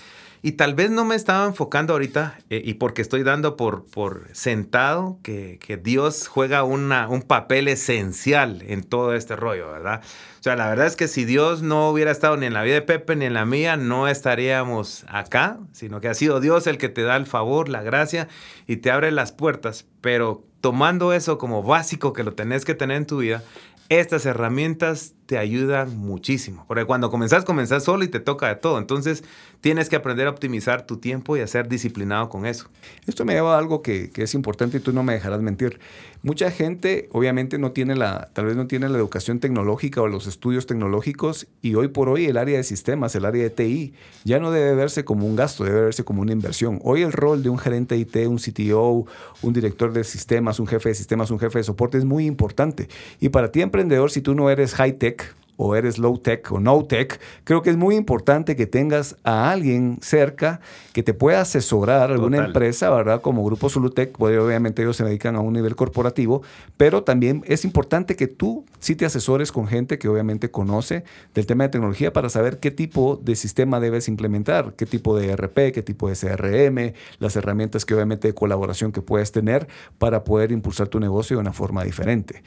Y 0.44 0.52
tal 0.52 0.74
vez 0.74 0.90
no 0.90 1.04
me 1.04 1.14
estaba 1.14 1.46
enfocando 1.46 1.92
ahorita, 1.92 2.36
eh, 2.50 2.60
y 2.64 2.74
porque 2.74 3.00
estoy 3.00 3.22
dando 3.22 3.56
por, 3.56 3.86
sentado 4.32 5.18
que, 5.22 5.58
Dios 5.82 6.26
juega 6.26 6.64
un 6.64 7.24
papel 7.26 7.68
esencial 7.68 8.62
en 8.66 8.82
todo 8.82 9.14
este 9.14 9.36
rollo, 9.36 9.70
¿verdad? 9.70 10.02
O 10.40 10.42
sea, 10.42 10.56
la 10.56 10.68
verdad 10.68 10.88
es 10.88 10.96
que 10.96 11.06
si 11.06 11.24
Dios 11.24 11.62
no 11.62 11.88
hubiera 11.90 12.10
estado 12.10 12.36
ni 12.36 12.46
en 12.46 12.54
la 12.54 12.64
vida 12.64 12.74
de 12.74 12.82
Pepe 12.82 13.14
ni 13.14 13.26
en 13.26 13.34
la 13.34 13.46
mía, 13.46 13.76
no 13.76 14.08
estaríamos 14.08 15.04
acá, 15.06 15.60
sino 15.70 16.00
que 16.00 16.08
ha 16.08 16.14
sido 16.14 16.40
Dios 16.40 16.66
el 16.66 16.78
que 16.78 16.88
te 16.88 17.02
da 17.02 17.14
el 17.14 17.26
favor, 17.26 17.68
la 17.68 17.82
gracia 17.82 18.26
y 18.66 18.78
te 18.78 18.90
abre 18.90 19.12
las 19.12 19.30
puertas. 19.30 19.86
Pero 20.00 20.44
tomando 20.60 21.12
eso 21.12 21.38
como 21.38 21.62
básico 21.62 22.12
que 22.12 22.24
lo 22.24 22.34
tenés 22.34 22.64
que 22.64 22.74
tener 22.74 22.96
en 22.96 23.06
tu 23.06 23.18
vida, 23.18 23.44
estas 23.88 24.26
herramientas 24.26 25.14
te 25.32 25.38
ayudan 25.38 25.96
muchísimo. 25.96 26.66
Porque 26.68 26.84
cuando 26.84 27.10
comenzás, 27.10 27.46
comenzás 27.46 27.84
solo 27.84 28.04
y 28.04 28.08
te 28.08 28.20
toca 28.20 28.48
de 28.48 28.56
todo. 28.56 28.76
Entonces, 28.76 29.24
tienes 29.62 29.88
que 29.88 29.96
aprender 29.96 30.26
a 30.26 30.30
optimizar 30.30 30.86
tu 30.86 30.98
tiempo 30.98 31.38
y 31.38 31.40
a 31.40 31.46
ser 31.46 31.68
disciplinado 31.68 32.28
con 32.28 32.44
eso. 32.44 32.68
Esto 33.06 33.24
me 33.24 33.32
lleva 33.32 33.54
a 33.54 33.58
algo 33.58 33.80
que, 33.80 34.10
que, 34.10 34.24
es 34.24 34.34
importante 34.34 34.76
y 34.76 34.80
tú 34.80 34.92
no 34.92 35.02
me 35.02 35.14
dejarás 35.14 35.40
mentir. 35.40 35.80
Mucha 36.22 36.50
gente, 36.50 37.08
obviamente, 37.12 37.58
no 37.58 37.72
tiene 37.72 37.96
la, 37.96 38.28
tal 38.32 38.44
vez 38.44 38.56
no 38.56 38.66
tiene 38.66 38.88
la 38.88 38.98
educación 38.98 39.40
tecnológica 39.40 40.02
o 40.02 40.06
los 40.06 40.26
estudios 40.26 40.66
tecnológicos 40.66 41.46
y 41.62 41.74
hoy 41.76 41.88
por 41.88 42.08
hoy 42.08 42.26
el 42.26 42.36
área 42.36 42.58
de 42.58 42.64
sistemas, 42.64 43.14
el 43.14 43.24
área 43.24 43.42
de 43.42 43.50
TI, 43.50 43.94
ya 44.24 44.38
no 44.38 44.50
debe 44.50 44.74
verse 44.74 45.04
como 45.04 45.26
un 45.26 45.34
gasto, 45.34 45.64
debe 45.64 45.80
verse 45.80 46.04
como 46.04 46.22
una 46.22 46.32
inversión. 46.32 46.78
Hoy 46.84 47.02
el 47.02 47.12
rol 47.12 47.42
de 47.42 47.48
un 47.48 47.58
gerente 47.58 47.96
IT, 47.96 48.14
un 48.26 48.36
CTO, 48.36 49.06
un 49.42 49.52
director 49.52 49.92
de 49.92 50.04
sistemas, 50.04 50.60
un 50.60 50.66
jefe 50.66 50.90
de 50.90 50.94
sistemas, 50.94 51.30
un 51.30 51.38
jefe 51.38 51.58
de 51.58 51.64
soporte 51.64 51.98
es 51.98 52.04
muy 52.04 52.26
importante. 52.26 52.88
Y 53.18 53.30
para 53.30 53.50
ti, 53.50 53.62
emprendedor, 53.62 54.10
si 54.10 54.20
tú 54.20 54.34
no 54.34 54.50
eres 54.50 54.74
high 54.74 54.98
tech, 54.98 55.21
o 55.56 55.76
eres 55.76 55.98
low 55.98 56.18
tech 56.18 56.50
o 56.50 56.60
no 56.60 56.84
tech, 56.84 57.20
creo 57.44 57.62
que 57.62 57.70
es 57.70 57.76
muy 57.76 57.96
importante 57.96 58.56
que 58.56 58.66
tengas 58.66 59.16
a 59.22 59.50
alguien 59.50 59.98
cerca 60.00 60.60
que 60.92 61.02
te 61.02 61.14
pueda 61.14 61.40
asesorar, 61.40 62.10
alguna 62.10 62.46
empresa, 62.46 62.90
¿verdad? 62.90 63.20
Como 63.20 63.44
Grupo 63.44 63.68
Solutec, 63.68 64.12
pues, 64.12 64.38
obviamente 64.38 64.82
ellos 64.82 64.96
se 64.96 65.04
dedican 65.04 65.36
a 65.36 65.40
un 65.40 65.52
nivel 65.52 65.76
corporativo, 65.76 66.42
pero 66.76 67.02
también 67.02 67.42
es 67.46 67.64
importante 67.64 68.16
que 68.16 68.26
tú 68.26 68.64
sí 68.78 68.96
te 68.96 69.06
asesores 69.06 69.52
con 69.52 69.68
gente 69.68 69.98
que 69.98 70.08
obviamente 70.08 70.50
conoce 70.50 71.04
del 71.34 71.46
tema 71.46 71.64
de 71.64 71.70
tecnología 71.70 72.12
para 72.12 72.28
saber 72.28 72.58
qué 72.58 72.70
tipo 72.70 73.20
de 73.22 73.36
sistema 73.36 73.80
debes 73.80 74.08
implementar, 74.08 74.74
qué 74.74 74.86
tipo 74.86 75.16
de 75.16 75.30
ERP, 75.30 75.72
qué 75.72 75.82
tipo 75.82 76.08
de 76.08 76.16
CRM, 76.16 76.94
las 77.18 77.36
herramientas 77.36 77.84
que 77.84 77.94
obviamente 77.94 78.28
de 78.28 78.34
colaboración 78.34 78.92
que 78.92 79.02
puedes 79.02 79.32
tener 79.32 79.68
para 79.98 80.24
poder 80.24 80.52
impulsar 80.52 80.88
tu 80.88 81.00
negocio 81.00 81.36
de 81.36 81.40
una 81.40 81.52
forma 81.52 81.84
diferente. 81.84 82.42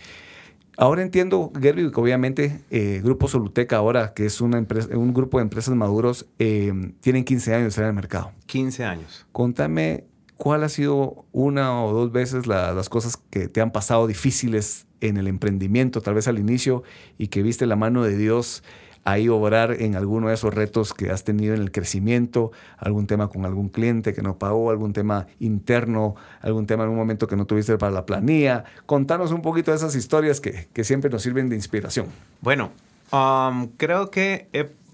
Ahora 0.77 1.01
entiendo, 1.01 1.51
Gerby, 1.59 1.91
que 1.91 1.99
obviamente 1.99 2.61
eh, 2.69 3.01
Grupo 3.03 3.27
Soluteca 3.27 3.77
ahora, 3.77 4.13
que 4.13 4.25
es 4.25 4.41
una 4.41 4.57
empresa, 4.57 4.89
un 4.97 5.13
grupo 5.13 5.37
de 5.37 5.43
empresas 5.43 5.73
maduros, 5.75 6.25
eh, 6.39 6.73
tienen 7.01 7.23
15 7.23 7.55
años 7.55 7.77
en 7.77 7.85
el 7.85 7.93
mercado. 7.93 8.31
15 8.47 8.83
años. 8.83 9.25
Contame 9.31 10.05
cuál 10.37 10.63
ha 10.63 10.69
sido 10.69 11.25
una 11.31 11.83
o 11.83 11.93
dos 11.93 12.11
veces 12.11 12.45
las 12.47 12.89
cosas 12.89 13.17
que 13.17 13.47
te 13.47 13.61
han 13.61 13.71
pasado 13.71 14.05
difíciles 14.07 14.85
en 15.01 15.17
el 15.17 15.27
emprendimiento, 15.27 16.01
tal 16.01 16.15
vez 16.15 16.27
al 16.27 16.39
inicio, 16.39 16.83
y 17.17 17.27
que 17.27 17.41
viste 17.41 17.65
la 17.65 17.75
mano 17.75 18.03
de 18.03 18.17
Dios 18.17 18.63
ahí 19.05 19.29
obrar 19.29 19.81
en 19.81 19.95
alguno 19.95 20.27
de 20.27 20.33
esos 20.33 20.53
retos 20.53 20.93
que 20.93 21.11
has 21.11 21.23
tenido 21.23 21.53
en 21.53 21.61
el 21.61 21.71
crecimiento, 21.71 22.51
algún 22.77 23.07
tema 23.07 23.29
con 23.29 23.45
algún 23.45 23.69
cliente 23.69 24.13
que 24.13 24.21
no 24.21 24.37
pagó, 24.37 24.71
algún 24.71 24.93
tema 24.93 25.27
interno, 25.39 26.15
algún 26.41 26.65
tema 26.65 26.83
en 26.83 26.89
un 26.89 26.97
momento 26.97 27.27
que 27.27 27.35
no 27.35 27.45
tuviste 27.45 27.77
para 27.77 27.91
la 27.91 28.05
planilla. 28.05 28.65
Contanos 28.85 29.31
un 29.31 29.41
poquito 29.41 29.71
de 29.71 29.77
esas 29.77 29.95
historias 29.95 30.41
que, 30.41 30.67
que 30.73 30.83
siempre 30.83 31.09
nos 31.09 31.21
sirven 31.21 31.49
de 31.49 31.55
inspiración. 31.55 32.07
Bueno, 32.41 32.71
um, 33.13 33.67
creo 33.77 34.09
que 34.09 34.49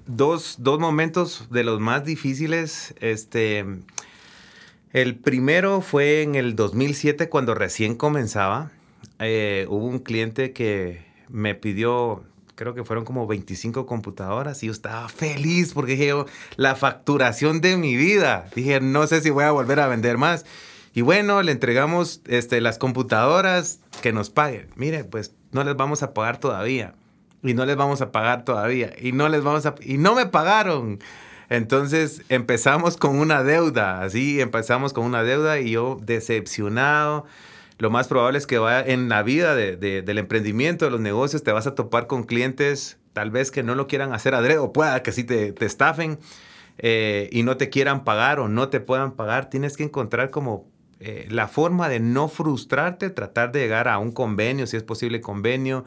dos, 0.05 0.57
dos 0.59 0.77
momentos 0.77 1.47
de 1.49 1.63
los 1.63 1.79
más 1.79 2.05
difíciles, 2.05 2.93
este... 2.99 3.65
El 4.93 5.15
primero 5.15 5.79
fue 5.79 6.21
en 6.21 6.35
el 6.35 6.57
2007 6.57 7.29
cuando 7.29 7.55
recién 7.55 7.95
comenzaba. 7.95 8.71
Eh, 9.19 9.65
hubo 9.69 9.85
un 9.85 9.99
cliente 9.99 10.51
que 10.51 11.05
me 11.29 11.55
pidió 11.55 12.25
creo 12.61 12.75
que 12.75 12.83
fueron 12.83 13.05
como 13.05 13.25
25 13.25 13.87
computadoras 13.87 14.61
y 14.61 14.67
yo 14.67 14.71
estaba 14.71 15.09
feliz 15.09 15.73
porque 15.73 15.93
dije, 15.93 16.13
la 16.57 16.75
facturación 16.75 17.59
de 17.59 17.75
mi 17.75 17.95
vida. 17.95 18.45
Dije, 18.53 18.79
no 18.79 19.07
sé 19.07 19.21
si 19.21 19.31
voy 19.31 19.45
a 19.45 19.51
volver 19.51 19.79
a 19.79 19.87
vender 19.87 20.19
más. 20.19 20.45
Y 20.93 21.01
bueno, 21.01 21.41
le 21.41 21.53
entregamos 21.53 22.21
este, 22.27 22.61
las 22.61 22.77
computadoras 22.77 23.79
que 24.03 24.13
nos 24.13 24.29
paguen. 24.29 24.67
Mire, 24.75 25.05
pues 25.05 25.33
no 25.51 25.63
les 25.63 25.75
vamos 25.75 26.03
a 26.03 26.13
pagar 26.13 26.37
todavía. 26.37 26.93
Y 27.41 27.55
no 27.55 27.65
les 27.65 27.77
vamos 27.77 27.99
a 28.01 28.11
pagar 28.11 28.45
todavía. 28.45 28.93
Y 29.01 29.11
no 29.11 29.27
les 29.27 29.41
vamos 29.41 29.65
a... 29.65 29.73
Y 29.81 29.97
no 29.97 30.13
me 30.13 30.27
pagaron. 30.27 30.99
Entonces 31.49 32.21
empezamos 32.29 32.95
con 32.95 33.17
una 33.17 33.41
deuda. 33.41 34.03
Así 34.03 34.39
empezamos 34.39 34.93
con 34.93 35.05
una 35.05 35.23
deuda 35.23 35.59
y 35.59 35.71
yo 35.71 35.97
decepcionado 35.99 37.25
lo 37.81 37.89
más 37.89 38.07
probable 38.07 38.37
es 38.37 38.45
que 38.45 38.59
vaya 38.59 38.85
en 38.85 39.09
la 39.09 39.23
vida 39.23 39.55
del 39.55 40.17
emprendimiento, 40.19 40.85
de 40.85 40.91
los 40.91 40.99
negocios, 40.99 41.41
te 41.41 41.51
vas 41.51 41.65
a 41.65 41.73
topar 41.73 42.05
con 42.05 42.25
clientes 42.25 42.99
tal 43.11 43.31
vez 43.31 43.49
que 43.49 43.63
no 43.63 43.73
lo 43.73 43.87
quieran 43.87 44.13
hacer 44.13 44.35
adrede 44.35 44.59
o 44.59 44.71
pueda 44.71 45.01
que 45.01 45.11
sí 45.11 45.23
te, 45.23 45.51
te 45.51 45.65
estafen 45.65 46.19
eh, 46.77 47.27
y 47.31 47.41
no 47.41 47.57
te 47.57 47.71
quieran 47.71 48.03
pagar 48.03 48.39
o 48.39 48.47
no 48.47 48.69
te 48.69 48.81
puedan 48.81 49.13
pagar. 49.13 49.49
Tienes 49.49 49.77
que 49.77 49.83
encontrar 49.83 50.29
como 50.29 50.69
eh, 50.99 51.25
la 51.31 51.47
forma 51.47 51.89
de 51.89 51.99
no 51.99 52.27
frustrarte, 52.27 53.09
tratar 53.09 53.51
de 53.51 53.61
llegar 53.61 53.87
a 53.87 53.97
un 53.97 54.11
convenio, 54.11 54.67
si 54.67 54.77
es 54.77 54.83
posible 54.83 55.19
convenio, 55.19 55.83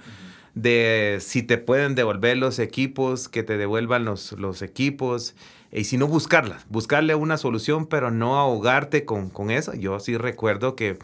de 0.55 1.19
si 1.21 1.45
te 1.45 1.59
pueden 1.59 1.95
devolver 1.95 2.37
los 2.37 2.59
equipos, 2.59 3.29
que 3.29 3.45
te 3.45 3.57
devuelvan 3.57 4.05
los, 4.05 4.33
los 4.33 4.63
equipos. 4.63 5.37
Y 5.71 5.85
si 5.85 5.97
no, 5.97 6.09
buscarlas, 6.09 6.67
buscarle 6.69 7.15
una 7.15 7.37
solución, 7.37 7.87
pero 7.87 8.11
no 8.11 8.37
ahogarte 8.37 9.05
con, 9.05 9.31
con 9.31 9.53
eso. 9.53 9.75
Yo 9.75 10.01
sí 10.01 10.17
recuerdo 10.17 10.75
que 10.75 10.99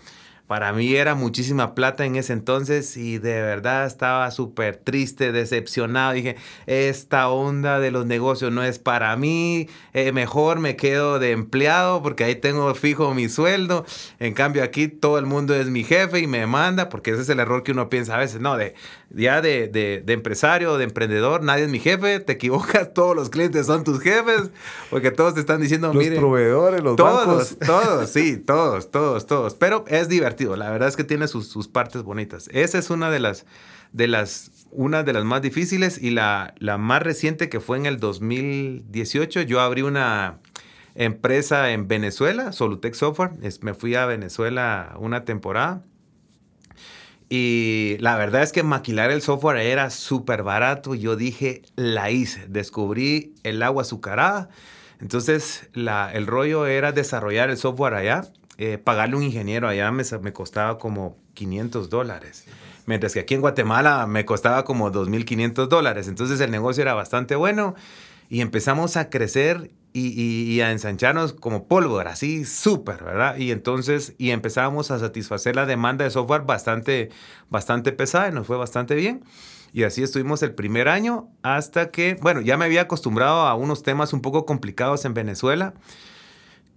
para 0.50 0.72
mí 0.72 0.96
era 0.96 1.14
muchísima 1.14 1.76
plata 1.76 2.04
en 2.04 2.16
ese 2.16 2.32
entonces 2.32 2.96
y 2.96 3.18
de 3.18 3.40
verdad 3.40 3.86
estaba 3.86 4.28
súper 4.32 4.74
triste, 4.74 5.30
decepcionado. 5.30 6.12
Dije, 6.12 6.34
esta 6.66 7.28
onda 7.28 7.78
de 7.78 7.92
los 7.92 8.04
negocios 8.04 8.50
no 8.50 8.64
es 8.64 8.80
para 8.80 9.14
mí, 9.16 9.68
eh, 9.92 10.10
mejor 10.10 10.58
me 10.58 10.74
quedo 10.74 11.20
de 11.20 11.30
empleado 11.30 12.02
porque 12.02 12.24
ahí 12.24 12.34
tengo 12.34 12.74
fijo 12.74 13.14
mi 13.14 13.28
sueldo. 13.28 13.86
En 14.18 14.34
cambio 14.34 14.64
aquí 14.64 14.88
todo 14.88 15.18
el 15.18 15.26
mundo 15.26 15.54
es 15.54 15.68
mi 15.68 15.84
jefe 15.84 16.18
y 16.18 16.26
me 16.26 16.44
manda, 16.48 16.88
porque 16.88 17.12
ese 17.12 17.22
es 17.22 17.28
el 17.28 17.38
error 17.38 17.62
que 17.62 17.70
uno 17.70 17.88
piensa 17.88 18.16
a 18.16 18.18
veces, 18.18 18.40
no, 18.40 18.56
de 18.56 18.74
ya 19.10 19.40
de, 19.42 19.68
de, 19.68 20.02
de 20.04 20.12
empresario, 20.12 20.78
de 20.78 20.84
emprendedor, 20.84 21.42
nadie 21.42 21.64
es 21.64 21.70
mi 21.70 21.80
jefe, 21.80 22.20
te 22.20 22.32
equivocas, 22.32 22.92
todos 22.94 23.14
los 23.14 23.30
clientes 23.30 23.66
son 23.66 23.84
tus 23.84 24.00
jefes, 24.00 24.50
porque 24.88 25.10
todos 25.10 25.34
te 25.34 25.40
están 25.40 25.60
diciendo, 25.60 25.92
los 25.92 26.06
proveedores, 26.06 26.82
los 26.82 26.96
todos, 26.96 27.26
bancos. 27.26 27.56
Todos, 27.64 28.10
sí, 28.10 28.36
todos, 28.36 28.90
todos, 28.90 29.26
todos, 29.26 29.54
pero 29.54 29.84
es 29.88 30.08
divertido 30.08 30.39
la 30.40 30.70
verdad 30.70 30.88
es 30.88 30.96
que 30.96 31.04
tiene 31.04 31.28
sus, 31.28 31.48
sus, 31.48 31.68
partes 31.68 32.02
bonitas. 32.02 32.48
Esa 32.52 32.78
es 32.78 32.90
una 32.90 33.10
de 33.10 33.20
las, 33.20 33.46
de 33.92 34.08
las, 34.08 34.66
una 34.70 35.02
de 35.02 35.12
las 35.12 35.24
más 35.24 35.42
difíciles 35.42 36.00
y 36.00 36.10
la, 36.10 36.54
la 36.58 36.78
más 36.78 37.02
reciente 37.02 37.48
que 37.48 37.60
fue 37.60 37.76
en 37.76 37.86
el 37.86 37.98
2018. 37.98 39.42
Yo 39.42 39.60
abrí 39.60 39.82
una 39.82 40.38
empresa 40.94 41.70
en 41.72 41.88
Venezuela, 41.88 42.52
Solutec 42.52 42.94
Software. 42.94 43.32
Es, 43.42 43.62
me 43.62 43.74
fui 43.74 43.94
a 43.94 44.06
Venezuela 44.06 44.94
una 44.98 45.24
temporada. 45.24 45.84
Y 47.28 47.96
la 48.00 48.16
verdad 48.16 48.42
es 48.42 48.50
que 48.50 48.64
maquilar 48.64 49.12
el 49.12 49.22
software 49.22 49.58
era 49.58 49.90
súper 49.90 50.42
barato. 50.42 50.96
Yo 50.96 51.14
dije, 51.14 51.62
la 51.76 52.10
hice. 52.10 52.46
Descubrí 52.48 53.34
el 53.44 53.62
agua 53.62 53.82
azucarada. 53.82 54.48
Entonces, 55.00 55.70
la, 55.72 56.12
el 56.12 56.26
rollo 56.26 56.66
era 56.66 56.90
desarrollar 56.90 57.48
el 57.48 57.56
software 57.56 57.94
allá 57.94 58.24
eh, 58.62 58.76
pagarle 58.76 59.16
un 59.16 59.22
ingeniero 59.22 59.68
allá 59.68 59.90
me, 59.90 60.02
me 60.20 60.34
costaba 60.34 60.76
como 60.76 61.16
500 61.32 61.88
dólares. 61.88 62.44
Mientras 62.84 63.14
que 63.14 63.20
aquí 63.20 63.32
en 63.32 63.40
Guatemala 63.40 64.06
me 64.06 64.26
costaba 64.26 64.66
como 64.66 64.92
2.500 64.92 65.66
dólares. 65.66 66.08
Entonces 66.08 66.38
el 66.40 66.50
negocio 66.50 66.82
era 66.82 66.92
bastante 66.92 67.36
bueno 67.36 67.74
y 68.28 68.42
empezamos 68.42 68.98
a 68.98 69.08
crecer 69.08 69.70
y, 69.94 70.60
a 70.60 70.72
ensancharnos 70.72 71.32
como 71.32 71.68
pólvora, 71.68 72.10
así 72.10 72.44
súper, 72.44 73.02
¿verdad? 73.02 73.38
Y 73.38 73.50
entonces, 73.50 74.14
y 74.18 74.28
empezamos 74.28 74.90
a 74.90 74.98
satisfacer 74.98 75.56
la 75.56 75.64
demanda 75.64 76.04
de 76.04 76.10
software 76.10 76.42
bastante, 76.42 77.08
bastante 77.48 77.92
pesada 77.92 78.28
y 78.28 78.32
nos 78.32 78.46
fue 78.46 78.58
bastante 78.58 78.94
bien. 78.94 79.24
Y 79.72 79.84
así 79.84 80.02
estuvimos 80.02 80.42
el 80.42 80.54
primer 80.54 80.90
año 80.90 81.30
hasta 81.42 81.90
que, 81.90 82.18
bueno, 82.20 82.42
ya 82.42 82.58
me 82.58 82.66
había 82.66 82.82
acostumbrado 82.82 83.46
a 83.46 83.54
unos 83.54 83.82
temas 83.82 84.12
un 84.12 84.20
poco 84.20 84.44
complicados 84.44 85.06
en 85.06 85.14
Venezuela 85.14 85.72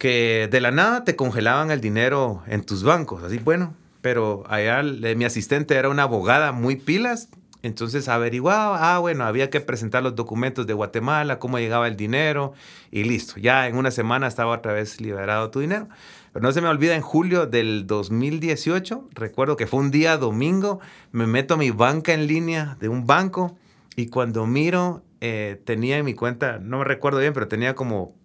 que 0.03 0.49
de 0.51 0.59
la 0.59 0.71
nada 0.71 1.05
te 1.05 1.15
congelaban 1.15 1.71
el 1.71 1.79
dinero 1.79 2.43
en 2.47 2.65
tus 2.65 2.83
bancos, 2.83 3.23
así 3.23 3.37
bueno, 3.37 3.73
pero 4.01 4.43
allá 4.49 4.83
mi 4.83 5.23
asistente 5.23 5.75
era 5.75 5.87
una 5.87 6.03
abogada 6.03 6.51
muy 6.51 6.75
pilas, 6.75 7.29
entonces 7.61 8.09
averiguaba, 8.09 8.95
ah, 8.95 8.99
bueno, 8.99 9.23
había 9.23 9.49
que 9.49 9.61
presentar 9.61 10.03
los 10.03 10.13
documentos 10.13 10.67
de 10.67 10.73
Guatemala, 10.73 11.39
cómo 11.39 11.57
llegaba 11.57 11.87
el 11.87 11.95
dinero 11.95 12.51
y 12.91 13.05
listo, 13.05 13.35
ya 13.39 13.65
en 13.69 13.77
una 13.77 13.91
semana 13.91 14.27
estaba 14.27 14.51
otra 14.51 14.73
vez 14.73 14.99
liberado 14.99 15.49
tu 15.51 15.61
dinero. 15.61 15.87
Pero 16.33 16.43
no 16.43 16.51
se 16.51 16.59
me 16.59 16.67
olvida, 16.67 16.95
en 16.95 17.01
julio 17.01 17.47
del 17.47 17.87
2018, 17.87 19.07
recuerdo 19.13 19.55
que 19.55 19.67
fue 19.67 19.79
un 19.79 19.89
día 19.89 20.17
domingo, 20.17 20.81
me 21.13 21.27
meto 21.27 21.53
a 21.53 21.57
mi 21.57 21.71
banca 21.71 22.11
en 22.11 22.27
línea 22.27 22.75
de 22.81 22.89
un 22.89 23.07
banco 23.07 23.57
y 23.95 24.07
cuando 24.07 24.47
miro, 24.47 25.01
eh, 25.21 25.61
tenía 25.63 25.97
en 25.97 26.03
mi 26.03 26.13
cuenta, 26.13 26.59
no 26.59 26.79
me 26.79 26.83
recuerdo 26.83 27.19
bien, 27.19 27.31
pero 27.31 27.47
tenía 27.47 27.73
como 27.73 28.21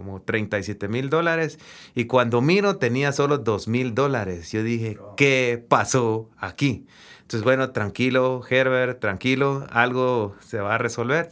como 0.00 0.22
37 0.22 0.88
mil 0.88 1.10
dólares. 1.10 1.58
Y 1.94 2.06
cuando 2.06 2.40
miro 2.40 2.76
tenía 2.78 3.12
solo 3.12 3.36
2 3.36 3.68
mil 3.68 3.94
dólares. 3.94 4.50
Yo 4.50 4.62
dije, 4.62 4.98
¿qué 5.18 5.62
pasó 5.68 6.30
aquí? 6.38 6.86
Entonces, 7.20 7.44
bueno, 7.44 7.70
tranquilo, 7.72 8.42
Herbert, 8.48 8.98
tranquilo, 8.98 9.66
algo 9.70 10.34
se 10.40 10.58
va 10.58 10.76
a 10.76 10.78
resolver. 10.78 11.30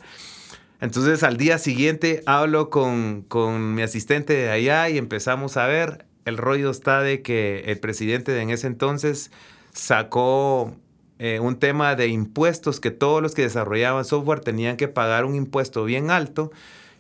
Entonces, 0.83 1.23
al 1.23 1.39
día 1.39 1.57
siguiente 1.57 2.23
hablo 2.27 2.69
con, 2.69 3.23
con 3.23 3.75
mi 3.75 3.81
asistente 3.81 4.35
de 4.35 4.51
allá 4.51 4.91
y 4.91 4.99
empezamos 4.99 5.57
a 5.57 5.67
ver. 5.67 6.05
El 6.27 6.37
rollo 6.37 6.71
está 6.71 7.01
de 7.01 7.23
que 7.23 7.61
el 7.69 7.81
presidente 7.81 8.33
de 8.33 8.43
en 8.43 8.51
ese 8.51 8.67
entonces 8.67 9.31
sacó 9.73 10.77
eh, 11.19 11.41
un 11.41 11.59
tema 11.59 11.97
de 11.97 12.09
impuestos 12.09 12.79
que 12.79 12.93
todos 12.93 13.21
los 13.21 13.35
que 13.35 13.43
desarrollaban 13.43 14.05
software 14.05 14.41
tenían 14.41 14.77
que 14.77 14.87
pagar 14.87 15.25
un 15.25 15.35
impuesto 15.35 15.85
bien 15.85 16.11
alto 16.13 16.53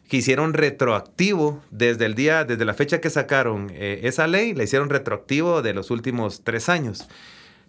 que 0.08 0.16
hicieron 0.16 0.54
retroactivo 0.54 1.62
desde 1.70 2.06
el 2.06 2.14
día, 2.14 2.44
desde 2.44 2.64
la 2.64 2.74
fecha 2.74 3.00
que 3.00 3.10
sacaron 3.10 3.70
eh, 3.72 4.00
esa 4.04 4.26
ley, 4.26 4.54
la 4.54 4.64
hicieron 4.64 4.88
retroactivo 4.88 5.62
de 5.62 5.74
los 5.74 5.90
últimos 5.90 6.42
tres 6.42 6.68
años. 6.68 7.08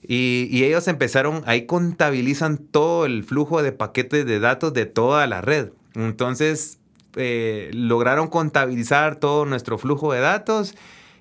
Y, 0.01 0.63
ellos 0.63 0.87
empezaron, 0.87 1.43
ahí 1.45 1.65
contabilizan 1.65 2.57
todo 2.57 3.05
el 3.05 3.25
flujo 3.25 3.61
de 3.61 3.73
paquetes 3.73 4.25
de 4.25 4.39
datos 4.39 4.73
de 4.73 4.85
toda 4.85 5.27
la 5.27 5.41
red. 5.41 5.71
Entonces, 5.93 6.79
eh, 7.17 7.69
lograron 7.73 8.29
contabilizar 8.29 9.17
todo 9.17 9.45
nuestro 9.45 9.77
flujo 9.77 10.13
de 10.13 10.21
datos 10.21 10.75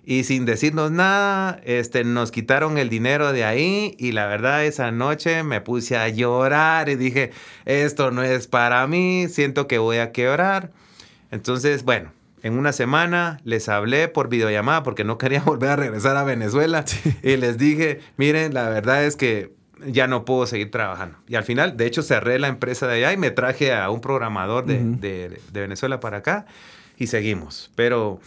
y 0.05 0.25
sin 0.25 0.47
decirnos 0.47 0.93
nada, 0.93 1.61
este, 1.65 2.05
nos 2.05 2.31
quitaron 2.31 2.79
el 2.79 2.89
dinero 2.89 3.33
de 3.33 3.45
ahí 3.45 3.97
y 3.99 4.13
la 4.13 4.27
verdad 4.27 4.65
esa 4.65 4.93
noche 4.93 5.43
me 5.43 5.61
puse 5.61 5.97
a 5.97 6.09
llorar 6.09 6.89
y 6.89 6.95
dije, 6.95 7.33
esto 7.65 8.11
no 8.11 8.23
es 8.23 8.47
para 8.47 8.87
mí, 8.87 9.27
siento 9.29 9.67
que 9.67 9.79
voy 9.79 9.97
a 9.97 10.13
quebrar. 10.13 10.71
Entonces, 11.31 11.85
bueno, 11.85 12.13
en 12.43 12.59
una 12.59 12.73
semana 12.73 13.41
les 13.45 13.69
hablé 13.69 14.09
por 14.09 14.29
videollamada 14.29 14.83
porque 14.83 15.05
no 15.05 15.19
quería 15.19 15.41
volver 15.45 15.71
a 15.71 15.77
regresar 15.77 16.17
a 16.17 16.25
Venezuela 16.25 16.85
y 17.23 17.37
les 17.37 17.59
dije, 17.59 18.01
miren, 18.17 18.55
la 18.55 18.69
verdad 18.69 19.05
es 19.05 19.17
que 19.17 19.53
ya 19.87 20.07
no 20.07 20.25
puedo 20.25 20.47
seguir 20.47 20.71
trabajando. 20.71 21.19
Y 21.29 21.37
al 21.37 21.45
final, 21.45 21.77
de 21.77 21.87
hecho, 21.87 22.03
cerré 22.03 22.39
la 22.39 22.49
empresa 22.49 22.87
de 22.87 22.97
allá 22.97 23.13
y 23.13 23.17
me 23.17 23.31
traje 23.31 23.73
a 23.73 23.91
un 23.91 24.01
programador 24.01 24.67
de, 24.67 24.79
de, 24.83 25.41
de 25.53 25.61
Venezuela 25.61 26.01
para 26.01 26.19
acá 26.19 26.47
y 26.97 27.07
seguimos. 27.07 27.71
Pero 27.77 28.21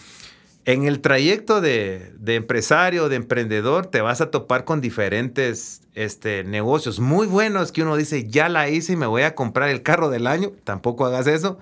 en 0.63 0.85
el 0.85 1.01
trayecto 1.01 1.59
de, 1.59 2.13
de, 2.17 2.35
empresario, 2.35 3.09
de 3.09 3.17
emprendedor, 3.17 3.87
te 3.87 3.99
vas 3.99 4.21
a 4.21 4.31
topar 4.31 4.63
con 4.63 4.79
diferentes 4.79 5.81
este, 5.93 6.45
negocios 6.45 7.01
muy 7.01 7.27
buenos 7.27 7.73
que 7.73 7.81
uno 7.81 7.97
dice, 7.97 8.27
ya 8.29 8.47
la 8.47 8.69
hice 8.69 8.93
y 8.93 8.95
me 8.95 9.07
voy 9.07 9.23
a 9.23 9.35
comprar 9.35 9.69
el 9.69 9.83
carro 9.83 10.09
del 10.09 10.27
año. 10.27 10.51
Tampoco 10.63 11.05
hagas 11.05 11.27
eso 11.27 11.59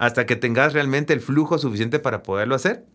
hasta 0.00 0.24
que 0.24 0.34
tengas 0.34 0.72
realmente 0.72 1.12
el 1.12 1.20
flujo 1.20 1.58
suficiente 1.58 1.98
para 1.98 2.22
poderlo 2.22 2.54
hacer, 2.54 2.86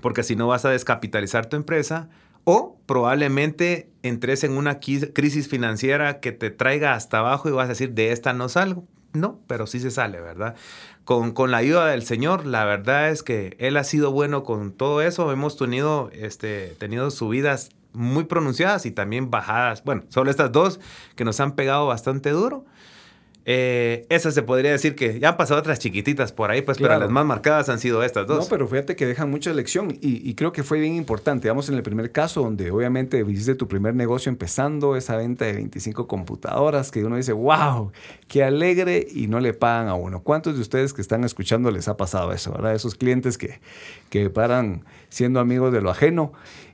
porque 0.00 0.22
si 0.22 0.36
no 0.36 0.48
vas 0.48 0.64
a 0.64 0.70
descapitalizar 0.70 1.44
tu 1.46 1.56
empresa 1.56 2.08
o 2.44 2.80
probablemente 2.86 3.90
entres 4.02 4.42
en 4.42 4.52
una 4.52 4.80
crisis 4.80 5.48
financiera 5.48 6.18
que 6.20 6.32
te 6.32 6.48
traiga 6.48 6.94
hasta 6.94 7.18
abajo 7.18 7.50
y 7.50 7.52
vas 7.52 7.66
a 7.66 7.68
decir, 7.68 7.92
de 7.92 8.12
esta 8.12 8.32
no 8.32 8.48
salgo. 8.48 8.88
No, 9.12 9.40
pero 9.48 9.66
sí 9.66 9.80
se 9.80 9.90
sale, 9.90 10.18
¿verdad? 10.20 10.54
Con, 11.04 11.32
con, 11.32 11.50
la 11.50 11.58
ayuda 11.58 11.88
del 11.88 12.04
Señor, 12.04 12.46
la 12.46 12.64
verdad 12.64 13.10
es 13.10 13.22
que 13.22 13.56
Él 13.58 13.76
ha 13.76 13.84
sido 13.84 14.10
bueno 14.10 14.42
con 14.42 14.72
todo 14.72 15.02
eso. 15.02 15.30
Hemos 15.32 15.58
tenido, 15.58 16.10
este, 16.14 16.74
tenido 16.78 17.10
subidas 17.10 17.70
muy 17.92 18.24
pronunciadas 18.24 18.86
y 18.86 18.92
también 18.92 19.30
bajadas. 19.30 19.84
Bueno, 19.84 20.04
solo 20.08 20.30
estas 20.30 20.52
dos 20.52 20.80
que 21.16 21.24
nos 21.24 21.38
han 21.40 21.54
pegado 21.54 21.86
bastante 21.86 22.30
duro. 22.30 22.64
Eh, 23.46 24.06
esa 24.10 24.30
se 24.30 24.42
podría 24.42 24.70
decir 24.70 24.94
que 24.94 25.18
ya 25.18 25.30
han 25.30 25.36
pasado 25.36 25.60
otras 25.60 25.78
chiquititas 25.78 26.30
por 26.30 26.50
ahí, 26.50 26.62
pues, 26.62 26.78
pero 26.78 26.98
las 26.98 27.10
más 27.10 27.24
marcadas 27.24 27.68
han 27.68 27.78
sido 27.78 28.02
estas 28.02 28.26
dos. 28.26 28.44
No, 28.44 28.50
pero 28.50 28.68
fíjate 28.68 28.96
que 28.96 29.06
dejan 29.06 29.30
mucha 29.30 29.52
lección 29.52 29.96
y, 30.00 30.34
creo 30.34 30.52
que 30.52 30.62
fue 30.62 30.78
bien 30.78 30.94
importante. 30.94 31.48
Vamos 31.48 31.68
en 31.68 31.74
el 31.76 31.82
primer 31.82 32.12
caso 32.12 32.42
donde 32.42 32.70
obviamente 32.70 33.24
hiciste 33.26 33.54
tu 33.54 33.66
primer 33.66 33.94
negocio 33.94 34.30
empezando 34.30 34.96
esa 34.96 35.16
venta 35.16 35.46
de 35.46 35.54
25 35.54 36.06
computadoras 36.06 36.90
que 36.90 37.04
uno 37.04 37.16
dice, 37.16 37.32
wow, 37.32 37.92
qué 38.28 38.44
alegre 38.44 39.06
y 39.10 39.26
no 39.26 39.40
le 39.40 39.54
pagan 39.54 39.88
a 39.88 39.94
uno. 39.94 40.22
¿Cuántos 40.22 40.56
de 40.56 40.60
ustedes 40.60 40.92
que 40.92 41.00
están 41.00 41.24
escuchando 41.24 41.70
les 41.70 41.88
ha 41.88 41.96
pasado 41.96 42.32
eso, 42.32 42.52
verdad? 42.52 42.74
Esos 42.74 42.94
clientes 42.94 43.38
que, 43.38 43.60
que 44.10 44.28
paran 44.30 44.84
siendo 45.08 45.40
amigos 45.40 45.72
de 45.72 45.80
lo 45.80 45.90
ajeno. 45.90 46.32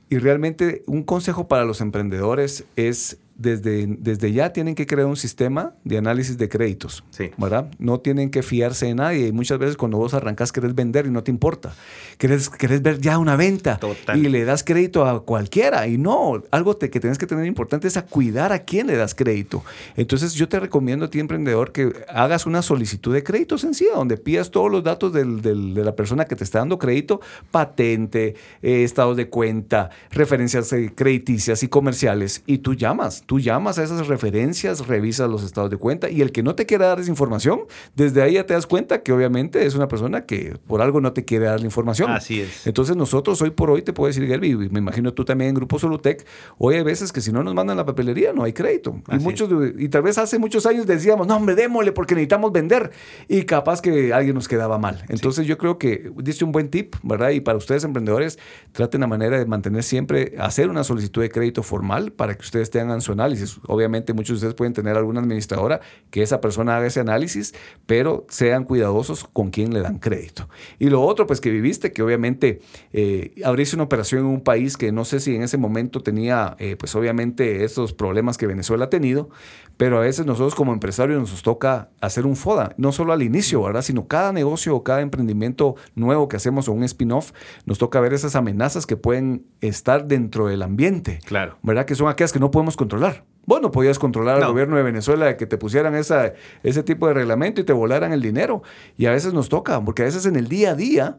Y 0.09 0.19
realmente 0.19 0.83
un 0.85 1.03
consejo 1.03 1.47
para 1.47 1.65
los 1.65 1.81
emprendedores 1.81 2.65
es 2.77 3.17
desde, 3.37 3.85
desde 3.87 4.31
ya 4.31 4.51
tienen 4.51 4.75
que 4.75 4.85
crear 4.87 5.07
un 5.07 5.15
sistema 5.15 5.73
de 5.83 5.97
análisis 5.97 6.37
de 6.37 6.49
créditos, 6.49 7.03
sí. 7.11 7.31
¿verdad? 7.37 7.69
No 7.77 7.99
tienen 7.99 8.29
que 8.29 8.43
fiarse 8.43 8.87
de 8.87 8.95
nadie. 8.95 9.27
Y 9.27 9.31
muchas 9.31 9.59
veces 9.59 9.77
cuando 9.77 9.97
vos 9.97 10.13
arrancas 10.13 10.51
querés 10.51 10.73
vender 10.73 11.05
y 11.05 11.11
no 11.11 11.23
te 11.23 11.31
importa. 11.31 11.73
Querés, 12.17 12.49
querés 12.49 12.81
ver 12.81 12.99
ya 12.99 13.17
una 13.17 13.35
venta 13.35 13.79
y 14.15 14.27
le 14.29 14.45
das 14.45 14.63
crédito 14.63 15.05
a 15.05 15.23
cualquiera. 15.23 15.87
Y 15.87 15.97
no, 15.97 16.41
algo 16.51 16.77
que 16.77 16.99
tienes 16.99 17.17
que 17.17 17.27
tener 17.27 17.45
importante 17.45 17.87
es 17.87 17.97
a 17.97 18.05
cuidar 18.05 18.51
a 18.51 18.59
quién 18.59 18.87
le 18.87 18.95
das 18.95 19.13
crédito. 19.13 19.63
Entonces 19.95 20.33
yo 20.33 20.47
te 20.47 20.59
recomiendo 20.59 21.05
a 21.05 21.09
ti, 21.09 21.19
emprendedor, 21.19 21.71
que 21.71 21.93
hagas 22.09 22.45
una 22.45 22.61
solicitud 22.61 23.13
de 23.13 23.23
crédito 23.23 23.57
sencilla, 23.57 23.95
donde 23.95 24.17
pidas 24.17 24.51
todos 24.51 24.71
los 24.71 24.83
datos 24.83 25.13
del, 25.13 25.41
del, 25.41 25.73
de 25.73 25.83
la 25.83 25.95
persona 25.95 26.25
que 26.25 26.35
te 26.35 26.43
está 26.43 26.59
dando 26.59 26.77
crédito, 26.77 27.21
patente, 27.51 28.35
eh, 28.61 28.83
estados 28.83 29.17
de 29.17 29.29
cuenta, 29.29 29.89
referencias 30.11 30.71
eh, 30.73 30.91
crediticias 30.95 31.63
y 31.63 31.67
comerciales, 31.67 32.43
y 32.45 32.59
tú 32.59 32.73
llamas 32.73 33.23
Tú 33.27 33.41
llamas 33.41 33.77
a 33.77 33.83
esas 33.83 34.07
referencias, 34.07 34.87
revisas 34.87 35.29
los 35.29 35.43
estados 35.43 35.69
de 35.69 35.75
cuenta 35.75 36.09
y 36.09 36.21
el 36.21 36.31
que 36.31 36.43
no 36.43 36.55
te 36.55 36.65
quiera 36.65 36.87
dar 36.87 37.01
esa 37.01 37.09
información, 37.09 37.61
desde 37.93 38.21
ahí 38.21 38.35
ya 38.35 38.45
te 38.45 38.53
das 38.53 38.65
cuenta 38.65 39.03
que 39.03 39.11
obviamente 39.11 39.65
es 39.65 39.75
una 39.75 39.89
persona 39.89 40.25
que 40.25 40.57
por 40.65 40.81
algo 40.81 41.01
no 41.01 41.11
te 41.11 41.25
quiere 41.25 41.45
dar 41.45 41.59
la 41.59 41.65
información. 41.65 42.09
Así 42.09 42.39
es. 42.39 42.65
Entonces 42.65 42.95
nosotros 42.95 43.41
hoy 43.41 43.49
por 43.49 43.69
hoy 43.69 43.81
te 43.81 43.91
puedo 43.91 44.07
decir, 44.07 44.25
Gelby, 44.25 44.69
me 44.69 44.79
imagino 44.79 45.13
tú 45.13 45.25
también 45.25 45.49
en 45.49 45.55
Grupo 45.55 45.77
Solutec, 45.77 46.25
hoy 46.57 46.75
hay 46.75 46.83
veces 46.83 47.11
que 47.11 47.19
si 47.19 47.33
no 47.33 47.43
nos 47.43 47.53
mandan 47.53 47.75
la 47.75 47.85
papelería 47.85 48.31
no 48.31 48.43
hay 48.45 48.53
crédito. 48.53 49.01
y, 49.11 49.19
muchos, 49.19 49.49
y 49.77 49.89
tal 49.89 50.03
vez 50.03 50.17
hace 50.17 50.39
muchos 50.39 50.65
años 50.65 50.87
decíamos, 50.87 51.27
no 51.27 51.35
hombre, 51.35 51.55
démosle 51.55 51.91
porque 51.91 52.15
necesitamos 52.15 52.53
vender 52.53 52.91
y 53.27 53.43
capaz 53.43 53.81
que 53.81 54.13
alguien 54.13 54.35
nos 54.35 54.47
quedaba 54.47 54.77
mal. 54.77 55.03
Entonces 55.09 55.45
yo 55.45 55.57
creo 55.57 55.77
que 55.77 56.13
diste 56.15 56.45
un 56.45 56.53
buen 56.53 56.69
tip, 56.69 56.95
¿verdad? 57.03 57.31
Y 57.31 57.41
para 57.41 57.57
ustedes 57.57 57.83
emprendedores, 57.83 58.39
traten 58.71 59.01
la 59.01 59.07
manera 59.07 59.37
de 59.37 59.45
mantener 59.45 59.83
siempre, 59.83 60.35
hacer 60.39 60.69
una 60.69 60.85
solicitud 60.85 61.21
de 61.21 61.29
crédito 61.29 61.61
formal 61.61 62.13
para 62.13 62.33
que 62.35 62.41
ustedes 62.41 62.69
tengan 62.69 63.01
su 63.01 63.16
análisis. 63.17 63.59
Obviamente 63.67 64.13
muchos 64.13 64.29
de 64.29 64.35
ustedes 64.35 64.53
pueden 64.53 64.73
tener 64.73 64.95
alguna 64.95 65.19
administradora 65.19 65.81
que 66.11 66.21
esa 66.21 66.41
persona 66.41 66.77
haga 66.77 66.87
ese 66.87 66.99
análisis, 66.99 67.53
pero 67.85 68.25
sean 68.29 68.63
cuidadosos 68.63 69.25
con 69.33 69.49
quién 69.49 69.73
le 69.73 69.81
dan 69.81 69.99
crédito. 69.99 70.47
Y 70.79 70.89
lo 70.89 71.01
otro, 71.01 71.27
pues 71.27 71.41
que 71.41 71.49
viviste, 71.49 71.91
que 71.91 72.01
obviamente 72.01 72.61
eh, 72.93 73.33
abriste 73.43 73.75
una 73.75 73.83
operación 73.83 74.21
en 74.21 74.27
un 74.27 74.41
país 74.41 74.77
que 74.77 74.91
no 74.91 75.05
sé 75.05 75.19
si 75.19 75.35
en 75.35 75.43
ese 75.43 75.57
momento 75.57 76.01
tenía, 76.01 76.55
eh, 76.59 76.75
pues 76.77 76.95
obviamente 76.95 77.63
esos 77.63 77.93
problemas 77.93 78.37
que 78.37 78.47
Venezuela 78.47 78.85
ha 78.85 78.89
tenido, 78.89 79.29
pero 79.77 79.97
a 79.97 80.01
veces 80.01 80.25
nosotros 80.25 80.55
como 80.55 80.73
empresarios 80.73 81.19
nos 81.19 81.41
toca 81.43 81.89
hacer 82.01 82.25
un 82.25 82.35
FODA, 82.35 82.73
no 82.77 82.91
solo 82.91 83.13
al 83.13 83.21
inicio, 83.21 83.61
¿verdad? 83.61 83.83
Sino 83.83 84.07
cada 84.07 84.33
negocio 84.33 84.75
o 84.75 84.83
cada 84.83 85.01
emprendimiento 85.01 85.75
nuevo 85.95 86.27
que 86.27 86.35
hacemos 86.35 86.67
o 86.67 86.73
un 86.73 86.83
spin-off, 86.83 87.31
nos 87.65 87.77
toca 87.77 87.99
ver 88.01 88.13
esas 88.13 88.35
amenazas 88.35 88.85
que 88.85 88.97
pueden 88.97 89.45
estar 89.61 90.07
dentro 90.07 90.47
del 90.47 90.63
ambiente. 90.63 91.19
Claro. 91.25 91.57
¿Verdad? 91.61 91.85
Que 91.85 91.95
son 91.95 92.09
aquellas 92.09 92.33
que 92.33 92.39
no 92.39 92.51
podemos 92.51 92.75
controlar. 92.75 93.23
Bueno, 93.45 93.71
podías 93.71 93.97
controlar 93.97 94.43
al 94.43 94.49
gobierno 94.49 94.75
de 94.75 94.83
Venezuela 94.83 95.25
de 95.25 95.37
que 95.37 95.45
te 95.45 95.57
pusieran 95.57 95.95
esa, 95.95 96.33
ese 96.63 96.83
tipo 96.83 97.07
de 97.07 97.13
reglamento 97.13 97.61
y 97.61 97.63
te 97.63 97.71
volaran 97.71 98.11
el 98.11 98.21
dinero. 98.21 98.61
Y 98.97 99.05
a 99.05 99.11
veces 99.11 99.31
nos 99.33 99.47
toca, 99.47 99.81
porque 99.85 100.01
a 100.01 100.05
veces 100.05 100.25
en 100.25 100.35
el 100.35 100.49
día 100.49 100.71
a 100.71 100.75
día 100.75 101.17